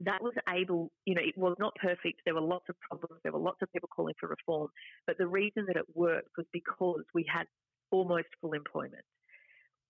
that 0.00 0.22
was 0.22 0.34
able, 0.48 0.90
you 1.04 1.14
know, 1.14 1.22
it 1.22 1.36
was 1.36 1.56
not 1.58 1.74
perfect. 1.82 2.20
There 2.24 2.34
were 2.34 2.40
lots 2.40 2.66
of 2.68 2.76
problems. 2.80 3.20
There 3.22 3.32
were 3.32 3.40
lots 3.40 3.58
of 3.62 3.72
people 3.72 3.88
calling 3.94 4.14
for 4.20 4.28
reform, 4.28 4.68
but 5.06 5.18
the 5.18 5.26
reason 5.26 5.64
that 5.66 5.76
it 5.76 5.84
worked 5.94 6.30
was 6.36 6.46
because 6.52 7.02
we 7.14 7.26
had 7.32 7.46
almost 7.90 8.28
full 8.40 8.52
employment. 8.52 9.04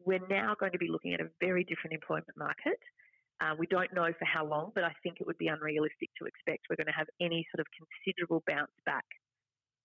We're 0.05 0.27
now 0.31 0.55
going 0.59 0.73
to 0.73 0.79
be 0.79 0.89
looking 0.89 1.13
at 1.13 1.21
a 1.21 1.29
very 1.41 1.65
different 1.65 1.93
employment 1.93 2.37
market. 2.37 2.79
Uh, 3.41 3.55
we 3.57 3.67
don't 3.67 3.93
know 3.95 4.11
for 4.19 4.25
how 4.25 4.45
long, 4.45 4.73
but 4.75 4.83
I 4.83 4.93
think 5.03 5.21
it 5.21 5.27
would 5.27 5.39
be 5.39 5.47
unrealistic 5.47 6.11
to 6.19 6.27
expect 6.27 6.67
we're 6.69 6.77
going 6.77 6.91
to 6.91 6.99
have 6.99 7.07
any 7.21 7.47
sort 7.55 7.61
of 7.61 7.67
considerable 7.71 8.43
bounce 8.49 8.75
back, 8.85 9.05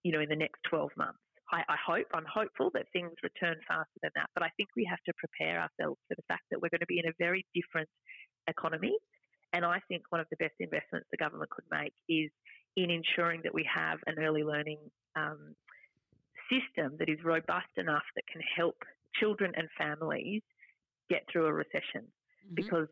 you 0.02 0.12
know, 0.12 0.22
in 0.22 0.30
the 0.30 0.36
next 0.36 0.58
12 0.70 0.90
months. 0.98 1.20
I, 1.52 1.62
I 1.70 1.78
hope, 1.78 2.08
I'm 2.16 2.26
hopeful 2.26 2.72
that 2.74 2.90
things 2.94 3.14
return 3.22 3.58
faster 3.68 4.00
than 4.02 4.10
that. 4.16 4.30
But 4.34 4.42
I 4.42 4.50
think 4.58 4.70
we 4.76 4.86
have 4.90 5.02
to 5.06 5.14
prepare 5.14 5.62
ourselves 5.62 6.02
for 6.10 6.16
the 6.16 6.26
fact 6.28 6.44
that 6.50 6.62
we're 6.62 6.74
going 6.74 6.82
to 6.82 6.90
be 6.90 6.98
in 6.98 7.06
a 7.06 7.14
very 7.20 7.46
different 7.54 7.90
economy. 8.48 8.98
And 9.54 9.64
I 9.64 9.80
think 9.88 10.04
one 10.10 10.20
of 10.20 10.28
the 10.32 10.38
best 10.38 10.58
investments 10.60 11.06
the 11.12 11.18
government 11.18 11.52
could 11.52 11.70
make 11.70 11.94
is 12.10 12.32
in 12.76 12.90
ensuring 12.90 13.42
that 13.44 13.54
we 13.54 13.68
have 13.70 14.00
an 14.08 14.18
early 14.18 14.44
learning 14.44 14.80
um, 15.16 15.54
system 16.50 16.98
that 16.98 17.08
is 17.08 17.20
robust 17.24 17.70
enough 17.78 18.04
that 18.16 18.26
can 18.32 18.42
help 18.42 18.76
children 19.20 19.54
and 19.56 19.70
families 19.78 20.42
get 21.08 21.22
through 21.32 21.46
a 21.46 21.54
recession. 21.54 22.02
Mm-hmm. 22.02 22.56
Because 22.56 22.88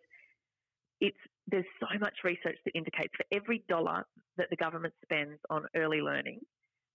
it's 1.01 1.17
there's 1.47 1.65
so 1.79 1.99
much 1.99 2.13
research 2.23 2.57
that 2.63 2.71
indicates 2.75 3.11
for 3.17 3.25
every 3.35 3.63
dollar 3.67 4.05
that 4.37 4.47
the 4.49 4.55
government 4.55 4.93
spends 5.03 5.39
on 5.49 5.65
early 5.75 5.99
learning 5.99 6.39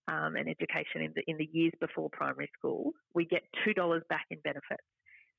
um, 0.08 0.36
and 0.36 0.48
education 0.48 1.02
in 1.02 1.12
the 1.14 1.22
in 1.26 1.36
the 1.36 1.48
years 1.52 1.72
before 1.80 2.08
primary 2.12 2.48
school, 2.56 2.92
we 3.14 3.26
get 3.26 3.42
two 3.64 3.74
dollars 3.74 4.02
back 4.08 4.24
in 4.30 4.38
benefits. 4.44 4.82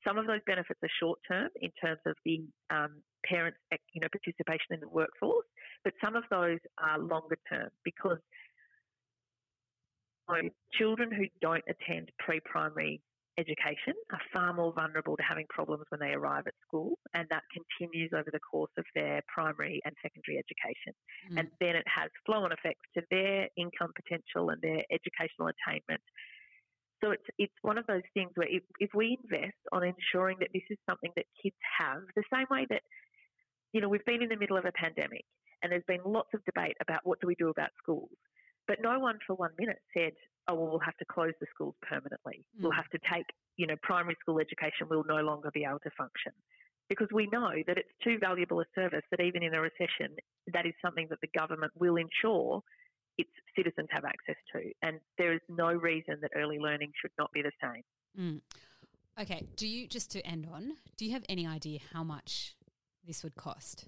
Some 0.06 0.18
of 0.18 0.26
those 0.26 0.40
benefits 0.46 0.78
are 0.82 0.90
short 1.00 1.18
term 1.26 1.48
in 1.60 1.70
terms 1.82 1.98
of 2.06 2.14
the 2.24 2.46
um, 2.70 3.02
parents' 3.24 3.58
you 3.94 4.00
know 4.00 4.08
participation 4.12 4.74
in 4.74 4.80
the 4.80 4.88
workforce, 4.88 5.46
but 5.82 5.94
some 6.04 6.14
of 6.14 6.24
those 6.30 6.58
are 6.78 6.98
longer 6.98 7.38
term 7.50 7.70
because 7.84 8.18
children 10.74 11.10
who 11.10 11.24
don't 11.40 11.64
attend 11.68 12.10
pre-primary 12.18 13.00
education 13.38 13.94
are 14.12 14.20
far 14.34 14.52
more 14.52 14.72
vulnerable 14.72 15.16
to 15.16 15.22
having 15.22 15.46
problems 15.48 15.84
when 15.88 16.00
they 16.00 16.12
arrive 16.12 16.46
at 16.46 16.54
school, 16.66 16.98
and 17.14 17.26
that 17.30 17.44
continues 17.54 18.10
over 18.12 18.28
the 18.32 18.40
course 18.40 18.70
of 18.76 18.84
their 18.94 19.22
primary 19.32 19.80
and 19.84 19.94
secondary 20.02 20.42
education. 20.42 20.92
Mm. 21.30 21.38
And 21.40 21.48
then 21.60 21.76
it 21.76 21.86
has 21.86 22.10
flow 22.26 22.42
on 22.44 22.52
effects 22.52 22.84
to 22.94 23.02
their 23.10 23.48
income 23.56 23.92
potential 23.94 24.50
and 24.50 24.60
their 24.60 24.82
educational 24.90 25.48
attainment. 25.54 26.02
So 27.02 27.12
it's 27.12 27.28
it's 27.38 27.54
one 27.62 27.78
of 27.78 27.86
those 27.86 28.02
things 28.12 28.32
where 28.34 28.48
if, 28.50 28.62
if 28.80 28.90
we 28.92 29.16
invest 29.22 29.58
on 29.70 29.84
ensuring 29.86 30.38
that 30.40 30.50
this 30.52 30.66
is 30.68 30.78
something 30.88 31.12
that 31.14 31.26
kids 31.40 31.56
have, 31.78 32.02
the 32.16 32.26
same 32.32 32.46
way 32.50 32.66
that 32.70 32.82
you 33.72 33.80
know 33.80 33.88
we've 33.88 34.04
been 34.04 34.22
in 34.22 34.28
the 34.28 34.36
middle 34.36 34.58
of 34.58 34.64
a 34.64 34.72
pandemic 34.72 35.24
and 35.62 35.70
there's 35.70 35.86
been 35.86 36.02
lots 36.04 36.28
of 36.34 36.44
debate 36.44 36.74
about 36.82 37.00
what 37.04 37.20
do 37.20 37.26
we 37.26 37.36
do 37.36 37.50
about 37.50 37.70
schools, 37.80 38.10
but 38.66 38.78
no 38.82 38.98
one 38.98 39.18
for 39.26 39.34
one 39.34 39.50
minute 39.58 39.78
said, 39.96 40.12
oh, 40.48 40.54
well, 40.54 40.70
we'll 40.70 40.80
have 40.80 40.96
to 40.96 41.04
close 41.04 41.32
the 41.40 41.46
schools 41.54 41.74
permanently. 41.82 42.44
Mm. 42.56 42.62
We'll 42.62 42.72
have 42.72 42.88
to 42.90 42.98
take, 43.12 43.26
you 43.56 43.66
know, 43.66 43.76
primary 43.82 44.16
school 44.20 44.40
education 44.40 44.88
will 44.88 45.04
no 45.06 45.22
longer 45.22 45.50
be 45.52 45.64
able 45.64 45.80
to 45.80 45.90
function. 45.96 46.32
Because 46.88 47.08
we 47.12 47.28
know 47.30 47.52
that 47.66 47.76
it's 47.76 47.92
too 48.02 48.16
valuable 48.18 48.60
a 48.60 48.64
service 48.74 49.02
that 49.10 49.20
even 49.20 49.42
in 49.42 49.54
a 49.54 49.60
recession, 49.60 50.16
that 50.52 50.64
is 50.64 50.72
something 50.82 51.06
that 51.10 51.18
the 51.20 51.28
government 51.38 51.72
will 51.78 51.96
ensure 51.96 52.62
its 53.18 53.30
citizens 53.54 53.88
have 53.90 54.04
access 54.04 54.36
to. 54.54 54.70
And 54.82 54.98
there 55.18 55.34
is 55.34 55.40
no 55.50 55.68
reason 55.72 56.16
that 56.22 56.30
early 56.34 56.58
learning 56.58 56.92
should 57.00 57.10
not 57.18 57.30
be 57.32 57.42
the 57.42 57.52
same. 57.62 57.82
Mm. 58.18 58.40
Okay, 59.20 59.46
do 59.56 59.66
you, 59.66 59.86
just 59.86 60.10
to 60.12 60.26
end 60.26 60.46
on, 60.50 60.72
do 60.96 61.04
you 61.04 61.12
have 61.12 61.24
any 61.28 61.46
idea 61.46 61.80
how 61.92 62.04
much 62.04 62.56
this 63.06 63.22
would 63.22 63.34
cost? 63.34 63.86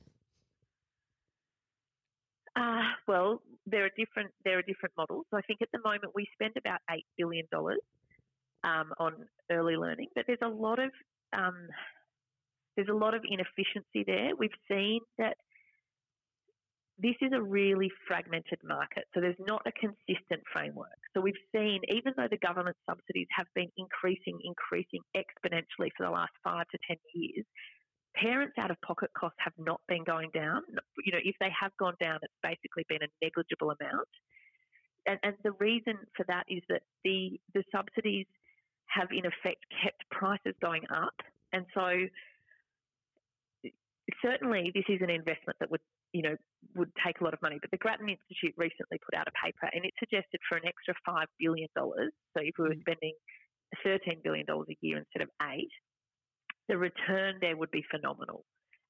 Uh, 2.57 2.83
well, 3.07 3.43
there 3.67 3.85
are 3.85 3.91
different 3.97 4.31
there 4.45 4.59
are 4.59 4.63
different 4.63 4.95
models. 4.97 5.27
I 5.33 5.41
think 5.43 5.63
at 5.63 5.69
the 5.73 5.81
moment 5.85 6.13
we 6.15 6.27
spend 6.35 6.55
about 6.59 6.81
eight 6.91 7.07
billion 7.17 7.47
dollars 7.53 7.81
um, 8.65 8.93
on 8.99 9.15
early 9.51 9.77
learning, 9.77 10.09
but 10.15 10.25
there's 10.27 10.43
a 10.43 10.49
lot 10.49 10.79
of 10.79 10.91
um, 11.33 11.69
there's 12.77 12.89
a 12.89 12.95
lot 12.95 13.15
of 13.15 13.23
inefficiency 13.29 14.05
there. 14.07 14.35
We've 14.37 14.51
seen 14.69 15.01
that 15.19 15.37
this 16.99 17.17
is 17.23 17.33
a 17.33 17.41
really 17.41 17.91
fragmented 18.07 18.59
market, 18.65 19.05
so 19.15 19.21
there's 19.21 19.41
not 19.41 19.63
a 19.67 19.73
consistent 19.73 20.43
framework. 20.53 20.99
So 21.15 21.21
we've 21.21 21.43
seen, 21.55 21.81
even 21.89 22.13
though 22.17 22.29
the 22.31 22.37
government 22.39 22.77
subsidies 22.89 23.29
have 23.37 23.47
been 23.55 23.71
increasing, 23.79 24.39
increasing 24.45 25.01
exponentially 25.17 25.89
for 25.97 26.05
the 26.05 26.11
last 26.11 26.33
five 26.45 26.67
to 26.73 26.79
ten 26.87 26.97
years, 27.15 27.47
parents' 28.21 28.55
out 28.59 28.71
of 28.71 28.81
pocket 28.83 29.11
costs 29.17 29.39
have 29.41 29.53
not 29.59 29.81
been 29.89 30.05
going 30.05 30.31
down. 30.35 30.63
You 31.05 31.13
know, 31.13 31.19
if 31.25 31.37
they 31.41 31.51
have 31.59 31.73
gone 31.79 31.95
down, 32.01 32.19
it's 32.23 32.33
basically 32.43 32.85
been 32.89 33.03
a 33.03 33.11
negligible 33.23 33.73
amount. 33.81 34.09
And, 35.07 35.19
and 35.23 35.35
the 35.43 35.53
reason 35.53 35.97
for 36.17 36.25
that 36.29 36.45
is 36.49 36.63
that 36.69 36.83
the 37.05 37.41
the 37.55 37.65
subsidies 37.73 38.27
have 38.87 39.09
in 39.11 39.25
effect 39.25 39.65
kept 39.83 40.03
prices 40.11 40.55
going 40.61 40.83
up, 40.91 41.15
and 41.53 41.65
so 41.73 42.07
certainly 44.23 44.71
this 44.75 44.85
is 44.89 45.01
an 45.01 45.11
investment 45.11 45.57
that 45.61 45.71
would 45.71 45.81
you 46.13 46.23
know 46.23 46.37
would 46.77 46.91
take 47.05 47.21
a 47.21 47.25
lot 47.25 47.33
of 47.33 47.41
money. 47.41 47.59
But 47.61 47.71
the 47.71 47.79
Grattan 47.79 48.09
Institute 48.09 48.55
recently 48.59 48.99
put 49.05 49.17
out 49.17 49.27
a 49.27 49.35
paper, 49.45 49.71
and 49.73 49.85
it 49.85 49.95
suggested 49.99 50.41
for 50.49 50.57
an 50.57 50.67
extra 50.67 50.95
five 51.07 51.27
billion 51.39 51.69
dollars. 51.75 52.13
So 52.37 52.43
if 52.45 52.55
we 52.59 52.69
were 52.69 52.75
mm. 52.75 52.81
spending 52.81 53.15
thirteen 53.83 54.21
billion 54.23 54.45
dollars 54.45 54.69
a 54.71 54.77
year 54.85 54.99
instead 54.99 55.23
of 55.23 55.31
eight, 55.51 55.73
the 56.71 56.79
return 56.79 57.35
there 57.41 57.57
would 57.57 57.71
be 57.73 57.85
phenomenal. 57.91 58.45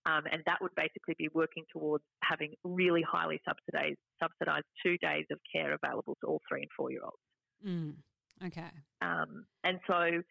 Um, 0.07 0.23
and 0.31 0.43
that 0.47 0.59
would 0.61 0.75
basically 0.77 1.15
be 1.19 1.29
working 1.35 1.65
towards 1.73 2.05
having 2.23 2.55
really 2.65 3.03
highly 3.03 3.41
subsidized, 3.47 3.99
subsidized 4.23 4.65
two 4.85 4.97
days 4.99 5.25
of 5.31 5.39
care 5.53 5.77
available 5.83 6.17
to 6.21 6.27
all 6.27 6.41
three 6.49 6.61
and 6.61 6.71
four 6.77 6.91
year 6.91 7.01
olds. 7.03 7.17
Mm, 7.67 7.95
okay. 8.47 8.71
Um, 9.03 9.45
and 9.65 9.79
so 9.87 10.23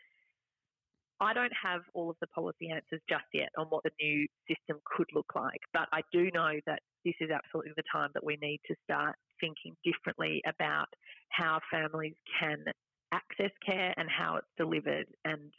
I 1.21 1.33
don't 1.33 1.53
have 1.61 1.81
all 1.93 2.09
of 2.09 2.15
the 2.21 2.27
policy 2.27 2.69
answers 2.71 3.01
just 3.09 3.25
yet 3.33 3.49
on 3.57 3.67
what 3.67 3.83
the 3.83 3.91
new 4.01 4.25
system 4.47 4.79
could 4.85 5.07
look 5.13 5.33
like, 5.35 5.59
but 5.73 5.87
I 5.91 6.01
do 6.11 6.29
know 6.33 6.53
that 6.65 6.79
this 7.05 7.15
is 7.19 7.29
absolutely 7.29 7.73
the 7.75 7.83
time 7.91 8.09
that 8.13 8.25
we 8.25 8.37
need 8.41 8.61
to 8.67 8.75
start 8.83 9.15
thinking 9.39 9.75
differently 9.83 10.41
about 10.47 10.87
how 11.29 11.59
families 11.71 12.15
can 12.39 12.63
access 13.11 13.51
care 13.65 13.93
and 13.97 14.07
how 14.09 14.37
it's 14.37 14.47
delivered. 14.57 15.05
And 15.25 15.51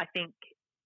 I 0.00 0.06
think 0.12 0.32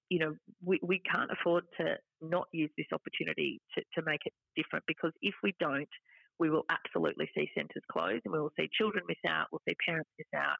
you 0.09 0.18
know, 0.18 0.35
we, 0.64 0.81
we 0.83 1.01
can't 1.01 1.31
afford 1.31 1.64
to 1.81 1.97
not 2.23 2.49
use 2.53 2.71
this 2.77 2.87
opportunity 2.92 3.61
to, 3.75 3.83
to 3.94 4.07
make 4.07 4.21
it 4.25 4.33
different 4.57 4.85
because 4.87 5.12
if 5.23 5.35
we 5.42 5.55
don't, 5.61 5.88
we 6.38 6.51
will 6.51 6.64
absolutely 6.71 7.29
see 7.35 7.49
centres 7.55 7.83
close 7.90 8.21
and 8.25 8.33
we 8.33 8.40
will 8.40 8.53
see 8.59 8.68
children 8.73 9.05
miss 9.09 9.18
out, 9.29 9.47
we'll 9.53 9.62
see 9.68 9.75
parents 9.87 10.09
miss 10.18 10.40
out, 10.40 10.57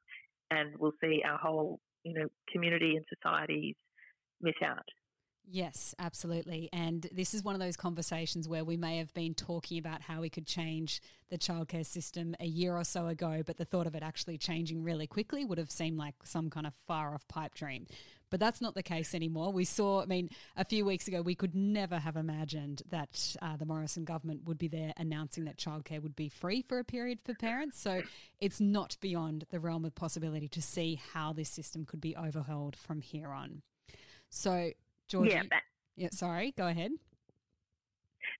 and 0.51 0.71
we'll 0.77 0.93
see 1.01 1.21
our 1.25 1.37
whole, 1.37 1.79
you 2.03 2.13
know, 2.13 2.27
community 2.51 2.95
and 2.95 3.05
societies 3.13 3.75
miss 4.41 4.55
out. 4.63 4.85
Yes, 5.51 5.95
absolutely. 5.97 6.69
And 6.71 7.07
this 7.11 7.33
is 7.33 7.43
one 7.43 7.55
of 7.55 7.59
those 7.61 7.75
conversations 7.75 8.47
where 8.47 8.63
we 8.63 8.77
may 8.77 8.97
have 8.97 9.11
been 9.15 9.33
talking 9.33 9.79
about 9.79 10.01
how 10.01 10.21
we 10.21 10.29
could 10.29 10.45
change 10.45 11.01
the 11.29 11.39
childcare 11.39 11.85
system 11.85 12.35
a 12.39 12.45
year 12.45 12.75
or 12.75 12.83
so 12.83 13.07
ago, 13.07 13.41
but 13.43 13.57
the 13.57 13.65
thought 13.65 13.87
of 13.87 13.95
it 13.95 14.03
actually 14.03 14.37
changing 14.37 14.83
really 14.83 15.07
quickly 15.07 15.45
would 15.45 15.57
have 15.57 15.71
seemed 15.71 15.97
like 15.97 16.13
some 16.23 16.51
kind 16.51 16.67
of 16.67 16.73
far 16.87 17.15
off 17.15 17.27
pipe 17.27 17.55
dream. 17.55 17.87
But 18.29 18.39
that's 18.39 18.61
not 18.61 18.75
the 18.75 18.83
case 18.83 19.15
anymore. 19.15 19.51
We 19.51 19.65
saw, 19.65 20.03
I 20.03 20.05
mean, 20.05 20.29
a 20.55 20.63
few 20.63 20.85
weeks 20.85 21.07
ago, 21.07 21.23
we 21.23 21.33
could 21.33 21.55
never 21.55 21.97
have 21.97 22.15
imagined 22.15 22.83
that 22.91 23.35
uh, 23.41 23.57
the 23.57 23.65
Morrison 23.65 24.05
government 24.05 24.41
would 24.45 24.59
be 24.59 24.67
there 24.67 24.93
announcing 24.97 25.45
that 25.45 25.57
childcare 25.57 25.99
would 25.99 26.15
be 26.15 26.29
free 26.29 26.61
for 26.61 26.77
a 26.77 26.83
period 26.83 27.19
for 27.25 27.33
parents. 27.33 27.81
So 27.81 28.03
it's 28.39 28.59
not 28.59 28.97
beyond 29.01 29.45
the 29.49 29.59
realm 29.59 29.83
of 29.83 29.95
possibility 29.95 30.47
to 30.49 30.61
see 30.61 31.01
how 31.13 31.33
this 31.33 31.49
system 31.49 31.85
could 31.85 32.01
be 32.01 32.15
overhauled 32.15 32.75
from 32.75 33.01
here 33.01 33.31
on. 33.31 33.63
So, 34.29 34.73
Georgie, 35.09 35.31
yeah, 35.31 35.43
but- 35.49 35.67
yeah 35.95 36.09
sorry, 36.11 36.53
go 36.55 36.67
ahead. 36.67 36.91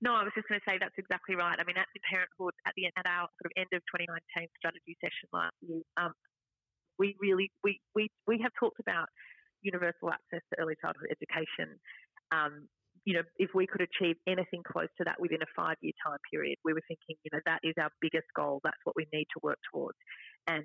No, 0.01 0.15
I 0.15 0.23
was 0.23 0.31
just 0.35 0.47
going 0.47 0.59
to 0.59 0.67
say 0.69 0.77
that's 0.79 0.95
exactly 0.95 1.35
right. 1.35 1.59
I 1.59 1.63
mean, 1.67 1.75
at 1.75 1.87
the 1.91 1.99
Parenthood, 2.07 2.53
at 2.63 2.71
the 2.77 2.87
at 2.87 3.03
our 3.03 3.27
sort 3.35 3.51
of 3.51 3.53
end 3.57 3.71
of 3.75 3.83
2019 3.91 4.47
strategy 4.55 4.95
session 5.03 5.27
last 5.33 5.55
year, 5.59 5.83
um, 5.99 6.13
we 6.99 7.15
really 7.19 7.51
we, 7.63 7.81
we 7.95 8.07
we 8.27 8.39
have 8.39 8.51
talked 8.59 8.79
about 8.79 9.11
universal 9.61 10.11
access 10.11 10.43
to 10.51 10.59
early 10.59 10.75
childhood 10.79 11.11
education. 11.11 11.79
Um, 12.31 12.67
you 13.03 13.15
know, 13.15 13.23
if 13.37 13.51
we 13.55 13.65
could 13.65 13.81
achieve 13.81 14.15
anything 14.27 14.61
close 14.63 14.91
to 14.99 15.03
that 15.03 15.19
within 15.19 15.41
a 15.41 15.49
five 15.55 15.75
year 15.81 15.95
time 16.05 16.19
period, 16.31 16.59
we 16.63 16.73
were 16.73 16.83
thinking, 16.87 17.15
you 17.23 17.31
know, 17.33 17.43
that 17.45 17.59
is 17.63 17.73
our 17.79 17.89
biggest 17.99 18.27
goal. 18.35 18.59
That's 18.63 18.79
what 18.83 18.95
we 18.95 19.07
need 19.11 19.27
to 19.35 19.39
work 19.41 19.59
towards. 19.71 19.97
And 20.47 20.63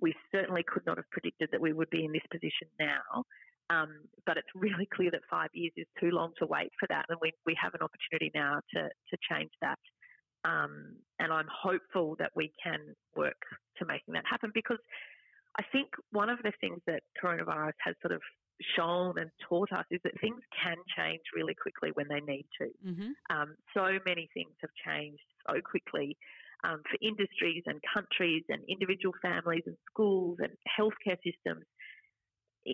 we 0.00 0.14
certainly 0.32 0.62
could 0.66 0.86
not 0.86 0.96
have 0.96 1.10
predicted 1.10 1.50
that 1.52 1.60
we 1.60 1.72
would 1.72 1.90
be 1.90 2.04
in 2.04 2.12
this 2.12 2.26
position 2.30 2.70
now. 2.78 3.24
Um, 3.70 4.08
but 4.24 4.36
it's 4.36 4.48
really 4.54 4.88
clear 4.94 5.10
that 5.10 5.20
five 5.30 5.50
years 5.52 5.72
is 5.76 5.86
too 6.00 6.10
long 6.10 6.32
to 6.38 6.46
wait 6.46 6.70
for 6.80 6.86
that. 6.88 7.06
And 7.08 7.18
we, 7.20 7.32
we 7.44 7.56
have 7.62 7.74
an 7.74 7.80
opportunity 7.82 8.30
now 8.34 8.60
to, 8.74 8.82
to 8.88 9.16
change 9.30 9.50
that. 9.60 9.78
Um, 10.44 10.96
and 11.18 11.32
I'm 11.32 11.48
hopeful 11.50 12.16
that 12.18 12.30
we 12.34 12.52
can 12.62 12.94
work 13.16 13.40
to 13.78 13.84
making 13.84 14.14
that 14.14 14.24
happen 14.30 14.50
because 14.54 14.78
I 15.58 15.64
think 15.72 15.88
one 16.12 16.30
of 16.30 16.38
the 16.42 16.52
things 16.60 16.80
that 16.86 17.02
coronavirus 17.22 17.76
has 17.84 17.94
sort 18.00 18.14
of 18.14 18.22
shown 18.76 19.18
and 19.18 19.30
taught 19.48 19.72
us 19.72 19.84
is 19.90 20.00
that 20.04 20.12
things 20.20 20.40
can 20.62 20.76
change 20.96 21.20
really 21.34 21.54
quickly 21.54 21.90
when 21.94 22.06
they 22.08 22.20
need 22.20 22.46
to. 22.60 22.68
Mm-hmm. 22.86 23.10
Um, 23.30 23.54
so 23.74 23.98
many 24.06 24.28
things 24.34 24.54
have 24.60 24.70
changed 24.84 25.22
so 25.46 25.60
quickly 25.60 26.16
um, 26.64 26.82
for 26.90 26.98
industries 27.00 27.62
and 27.66 27.80
countries 27.94 28.42
and 28.48 28.62
individual 28.68 29.14
families 29.22 29.62
and 29.66 29.76
schools 29.90 30.38
and 30.40 30.52
healthcare 30.66 31.18
systems. 31.22 31.64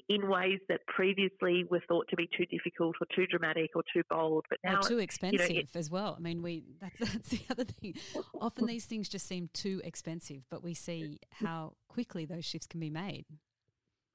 In 0.09 0.29
ways 0.29 0.59
that 0.69 0.81
previously 0.87 1.65
were 1.71 1.83
thought 1.89 2.07
to 2.11 2.17
be 2.17 2.29
too 2.37 2.47
difficult 2.47 2.97
or 3.01 3.07
too 3.15 3.27
dramatic 3.27 3.71
or 3.75 3.83
too 3.93 4.03
bold, 4.11 4.45
but 4.49 4.59
now 4.65 4.79
or 4.79 4.83
too 4.83 4.99
expensive 4.99 5.51
you 5.51 5.63
know, 5.63 5.69
as 5.75 5.91
well. 5.91 6.15
I 6.17 6.21
mean, 6.21 6.43
we 6.43 6.65
that's 6.81 6.99
that's 7.13 7.29
the 7.29 7.41
other 7.51 7.65
thing. 7.65 7.95
Often 8.41 8.67
these 8.67 8.87
things 8.87 9.09
just 9.09 9.27
seem 9.27 9.49
too 9.53 9.81
expensive, 9.85 10.43
but 10.51 10.63
we 10.63 10.75
see 10.75 11.19
how 11.33 11.75
quickly 11.89 12.25
those 12.25 12.45
shifts 12.45 12.67
can 12.67 12.81
be 12.81 12.91
made. 12.91 13.27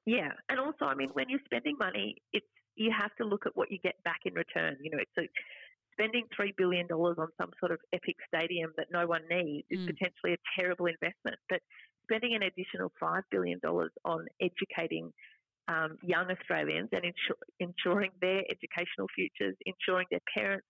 Yeah, 0.06 0.32
and 0.50 0.60
also, 0.60 0.86
I 0.86 0.96
mean, 0.96 1.10
when 1.14 1.30
you're 1.30 1.42
spending 1.46 1.76
money, 1.78 2.16
it's 2.34 2.46
you 2.76 2.92
have 2.98 3.14
to 3.18 3.26
look 3.26 3.46
at 3.46 3.56
what 3.56 3.72
you 3.72 3.78
get 3.84 4.02
back 4.04 4.22
in 4.26 4.34
return. 4.34 4.78
You 4.82 4.92
know, 4.92 4.98
it's 5.00 5.18
a, 5.18 5.28
spending 5.94 6.24
three 6.36 6.54
billion 6.58 6.88
dollars 6.88 7.18
on 7.20 7.28
some 7.38 7.52
sort 7.60 7.72
of 7.72 7.80
epic 7.94 8.16
stadium 8.28 8.72
that 8.78 8.88
no 8.92 9.06
one 9.06 9.22
needs 9.30 9.68
is 9.70 9.80
mm. 9.80 9.88
potentially 9.88 10.34
a 10.34 10.38
terrible 10.58 10.86
investment, 10.86 11.36
but 11.50 11.60
spending 12.10 12.34
an 12.34 12.44
additional 12.44 12.92
$5 13.02 13.22
billion 13.30 13.60
on 14.06 14.26
educating 14.42 15.12
um, 15.70 15.98
young 16.02 16.30
Australians 16.32 16.90
and 16.92 17.04
ensuring 17.60 18.10
their 18.22 18.42
educational 18.50 19.08
futures, 19.16 19.56
ensuring 19.66 20.08
their 20.10 20.20
parents' 20.36 20.66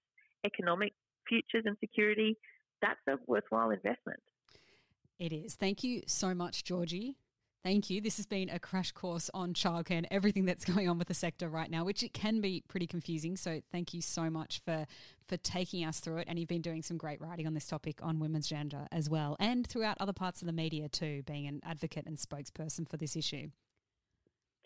economic 0.46 0.94
futures 1.28 1.64
and 1.66 1.78
security, 1.80 2.38
that's 2.82 3.00
a 3.08 3.14
worthwhile 3.26 3.72
investment. 3.72 4.20
It 5.18 5.34
is. 5.34 5.56
Thank 5.56 5.84
you 5.84 6.02
so 6.06 6.34
much, 6.34 6.64
Georgie. 6.64 7.16
Thank 7.64 7.90
you. 7.90 8.00
This 8.00 8.16
has 8.18 8.26
been 8.26 8.50
a 8.50 8.60
crash 8.60 8.94
course 8.94 9.30
on 9.34 9.54
childcare 9.54 9.98
and 9.98 10.08
everything 10.12 10.46
that's 10.46 10.64
going 10.74 10.90
on 10.90 10.98
with 10.98 11.10
the 11.10 11.14
sector 11.14 11.50
right 11.50 11.70
now, 11.70 11.84
which 11.84 12.04
it 12.04 12.14
can 12.14 12.40
be 12.40 12.64
pretty 12.68 12.88
confusing. 12.88 13.36
So 13.36 13.62
thank 13.72 13.94
you 13.94 14.02
so 14.02 14.30
much 14.30 14.62
for 14.64 14.86
for 15.28 15.38
taking 15.38 15.86
us 15.86 16.00
through 16.00 16.18
it. 16.18 16.28
And 16.28 16.40
you've 16.40 16.48
been 16.48 16.62
doing 16.62 16.82
some 16.82 16.98
great 16.98 17.22
writing 17.22 17.48
on 17.48 17.54
this 17.54 17.68
topic 17.68 18.00
on 18.02 18.20
Women's 18.20 18.48
Agenda 18.48 18.88
as 18.92 19.10
well, 19.10 19.36
and 19.40 19.68
throughout 19.68 19.98
other 20.00 20.14
parts 20.14 20.42
of 20.42 20.46
the 20.46 20.54
media 20.54 20.88
too, 20.88 21.22
being 21.24 21.48
an 21.48 21.62
advocate 21.64 22.06
and 22.06 22.18
spokesperson 22.18 22.90
for 22.90 22.98
this 22.98 23.16
issue. 23.16 23.50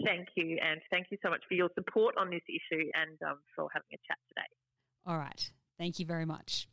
Thank 0.04 0.30
you, 0.36 0.58
and 0.62 0.82
thank 0.92 1.08
you 1.10 1.18
so 1.24 1.30
much 1.30 1.42
for 1.48 1.54
your 1.54 1.70
support 1.76 2.16
on 2.18 2.30
this 2.30 2.42
issue 2.48 2.90
and 2.94 3.18
um, 3.26 3.40
for 3.56 3.70
having 3.74 3.88
a 3.94 4.00
chat 4.08 4.18
today. 4.30 4.48
All 5.06 5.18
right. 5.18 5.52
Thank 5.78 6.00
you 6.00 6.06
very 6.06 6.26
much. 6.26 6.68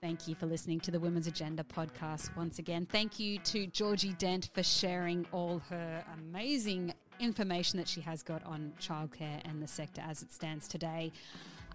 Thank 0.00 0.28
you 0.28 0.34
for 0.34 0.46
listening 0.46 0.80
to 0.80 0.90
the 0.90 1.00
Women's 1.00 1.26
Agenda 1.26 1.64
podcast 1.64 2.36
once 2.36 2.58
again. 2.58 2.86
Thank 2.86 3.18
you 3.18 3.38
to 3.38 3.66
Georgie 3.66 4.12
Dent 4.12 4.50
for 4.52 4.62
sharing 4.62 5.26
all 5.32 5.60
her 5.70 6.04
amazing 6.18 6.92
information 7.18 7.78
that 7.78 7.88
she 7.88 8.02
has 8.02 8.22
got 8.22 8.44
on 8.44 8.72
childcare 8.80 9.40
and 9.44 9.62
the 9.62 9.66
sector 9.66 10.02
as 10.06 10.22
it 10.22 10.32
stands 10.32 10.68
today. 10.68 11.12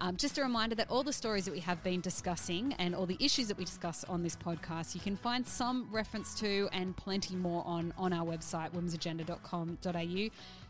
Um, 0.02 0.16
just 0.16 0.36
a 0.36 0.42
reminder 0.42 0.74
that 0.74 0.90
all 0.90 1.04
the 1.04 1.12
stories 1.12 1.44
that 1.44 1.52
we 1.52 1.60
have 1.60 1.80
been 1.84 2.00
discussing 2.00 2.72
and 2.80 2.92
all 2.92 3.06
the 3.06 3.16
issues 3.20 3.46
that 3.46 3.56
we 3.56 3.64
discuss 3.64 4.02
on 4.08 4.24
this 4.24 4.34
podcast, 4.34 4.96
you 4.96 5.00
can 5.00 5.16
find 5.16 5.46
some 5.46 5.86
reference 5.92 6.34
to 6.40 6.68
and 6.72 6.96
plenty 6.96 7.36
more 7.36 7.62
on 7.64 7.94
on 7.96 8.12
our 8.12 8.26
website, 8.26 8.72
womensagenda.com.au. 8.72 10.00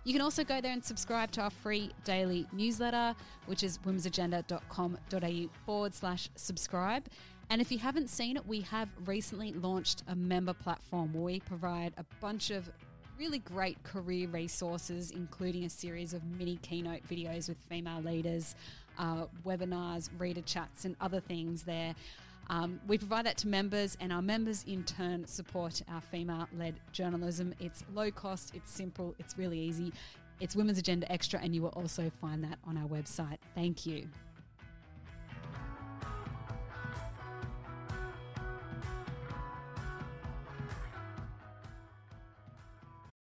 You 0.05 0.13
can 0.13 0.21
also 0.21 0.45
go 0.45 0.61
there 0.61 0.73
and 0.73 0.85
subscribe 0.85 1.31
to 1.31 1.41
our 1.41 1.49
free 1.49 1.93
daily 2.05 2.47
newsletter, 2.53 3.15
which 3.47 3.63
is 3.63 3.79
womensagenda.com.au 3.79 5.49
forward 5.65 5.95
slash 5.95 6.29
subscribe. 6.35 7.07
And 7.49 7.63
if 7.63 7.73
you 7.73 7.79
haven't 7.79 8.11
seen 8.11 8.37
it, 8.37 8.47
we 8.47 8.61
have 8.61 8.91
recently 9.07 9.53
launched 9.53 10.03
a 10.09 10.15
member 10.15 10.53
platform 10.53 11.15
where 11.15 11.23
we 11.23 11.41
provide 11.41 11.95
a 11.97 12.05
bunch 12.21 12.51
of 12.51 12.71
really 13.19 13.39
great 13.39 13.83
career 13.85 14.29
resources, 14.29 15.11
including 15.11 15.65
a 15.65 15.71
series 15.71 16.13
of 16.13 16.25
mini 16.25 16.57
keynote 16.63 17.07
videos 17.09 17.49
with 17.49 17.59
female 17.69 18.01
leaders, 18.01 18.57
uh, 18.99 19.27
webinars, 19.45 20.09
reader 20.19 20.43
chats, 20.43 20.85
and 20.85 20.97
other 21.01 21.21
things 21.21 21.63
there. 21.63 21.95
Um, 22.51 22.81
we 22.87 22.99
provide 22.99 23.27
that 23.27 23.37
to 23.39 23.49
members, 23.49 23.97
and 24.01 24.13
our 24.13 24.23
members 24.23 24.65
in 24.67 24.85
turn 24.85 25.27
support 25.27 25.81
our 25.89 26.01
female 26.01 26.49
led 26.59 26.75
journalism. 26.93 27.55
It's 27.61 27.85
low 27.95 28.11
cost, 28.11 28.55
it's 28.55 28.71
simple, 28.71 29.15
it's 29.19 29.39
really 29.39 29.59
easy. 29.59 29.93
It's 30.41 30.57
Women's 30.57 30.79
Agenda 30.79 31.11
Extra, 31.11 31.41
and 31.41 31.55
you 31.55 31.63
will 31.63 31.71
also 31.71 32.11
find 32.21 32.43
that 32.45 32.59
on 32.67 32.77
our 32.77 32.89
website. 32.89 33.39
Thank 33.55 33.87
you. 33.87 34.09